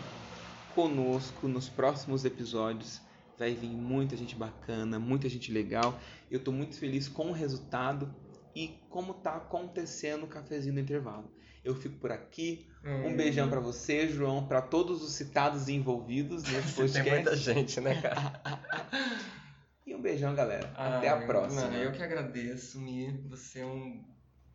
[0.75, 3.01] conosco nos próximos episódios.
[3.39, 5.99] Vai vir muita gente bacana, muita gente legal.
[6.31, 8.14] Eu tô muito feliz com o resultado
[8.55, 11.31] e como tá acontecendo o cafezinho no intervalo.
[11.65, 12.67] Eu fico por aqui.
[12.85, 17.11] Um Hum, beijão pra você, João, pra todos os citados e envolvidos nesse Tem podcast.
[17.11, 18.41] muita gente, né, cara?
[19.87, 20.73] E um beijão, galera.
[20.77, 21.63] Até Ah, a próxima.
[21.69, 23.11] Não, eu que agradeço, Mi.
[23.29, 24.05] Você é, um,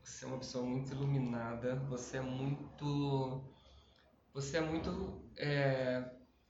[0.02, 1.76] você é uma pessoa muito iluminada.
[1.90, 3.44] Você é muito.
[4.34, 6.06] Você é muito é,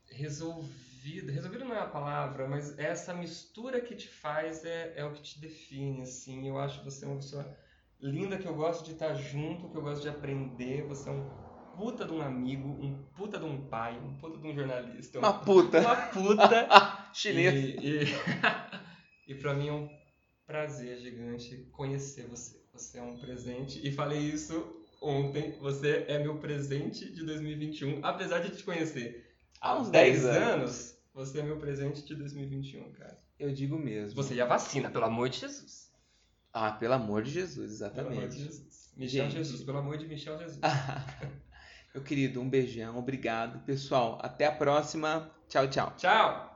[0.07, 1.31] resolvida.
[1.31, 5.21] Resolvida não é a palavra, mas essa mistura que te faz é, é o que
[5.21, 6.47] te define, assim.
[6.47, 7.57] Eu acho que você é uma pessoa
[8.01, 10.83] linda que eu gosto de estar junto, que eu gosto de aprender.
[10.87, 11.29] Você é um
[11.75, 15.17] puta de um amigo, um puta de um pai, um puta de um jornalista.
[15.17, 15.79] um Uma puta.
[15.81, 17.53] uma puta Chinês.
[17.53, 18.05] e, e,
[19.33, 19.89] e para mim é um
[20.45, 22.63] prazer gigante conhecer você.
[22.73, 23.85] Você é um presente.
[23.85, 25.57] E falei isso ontem.
[25.59, 27.99] Você é meu presente de 2021.
[28.03, 29.25] Apesar de te conhecer
[29.61, 33.17] Há uns 10 anos, você é meu presente de 2021, cara.
[33.39, 34.15] Eu digo mesmo.
[34.15, 35.84] Você e a vacina, pelo amor de Jesus.
[36.57, 38.39] Ah, pelo amor de Jesus, Pelo amor de exatamente.
[38.39, 38.93] Jesus.
[38.95, 39.35] Michel Gente.
[39.35, 40.59] Jesus, pelo amor de Michel Jesus.
[41.93, 43.59] Meu querido, um beijão, obrigado.
[43.65, 45.29] Pessoal, até a próxima.
[45.49, 45.93] Tchau, tchau.
[45.97, 46.54] Tchau!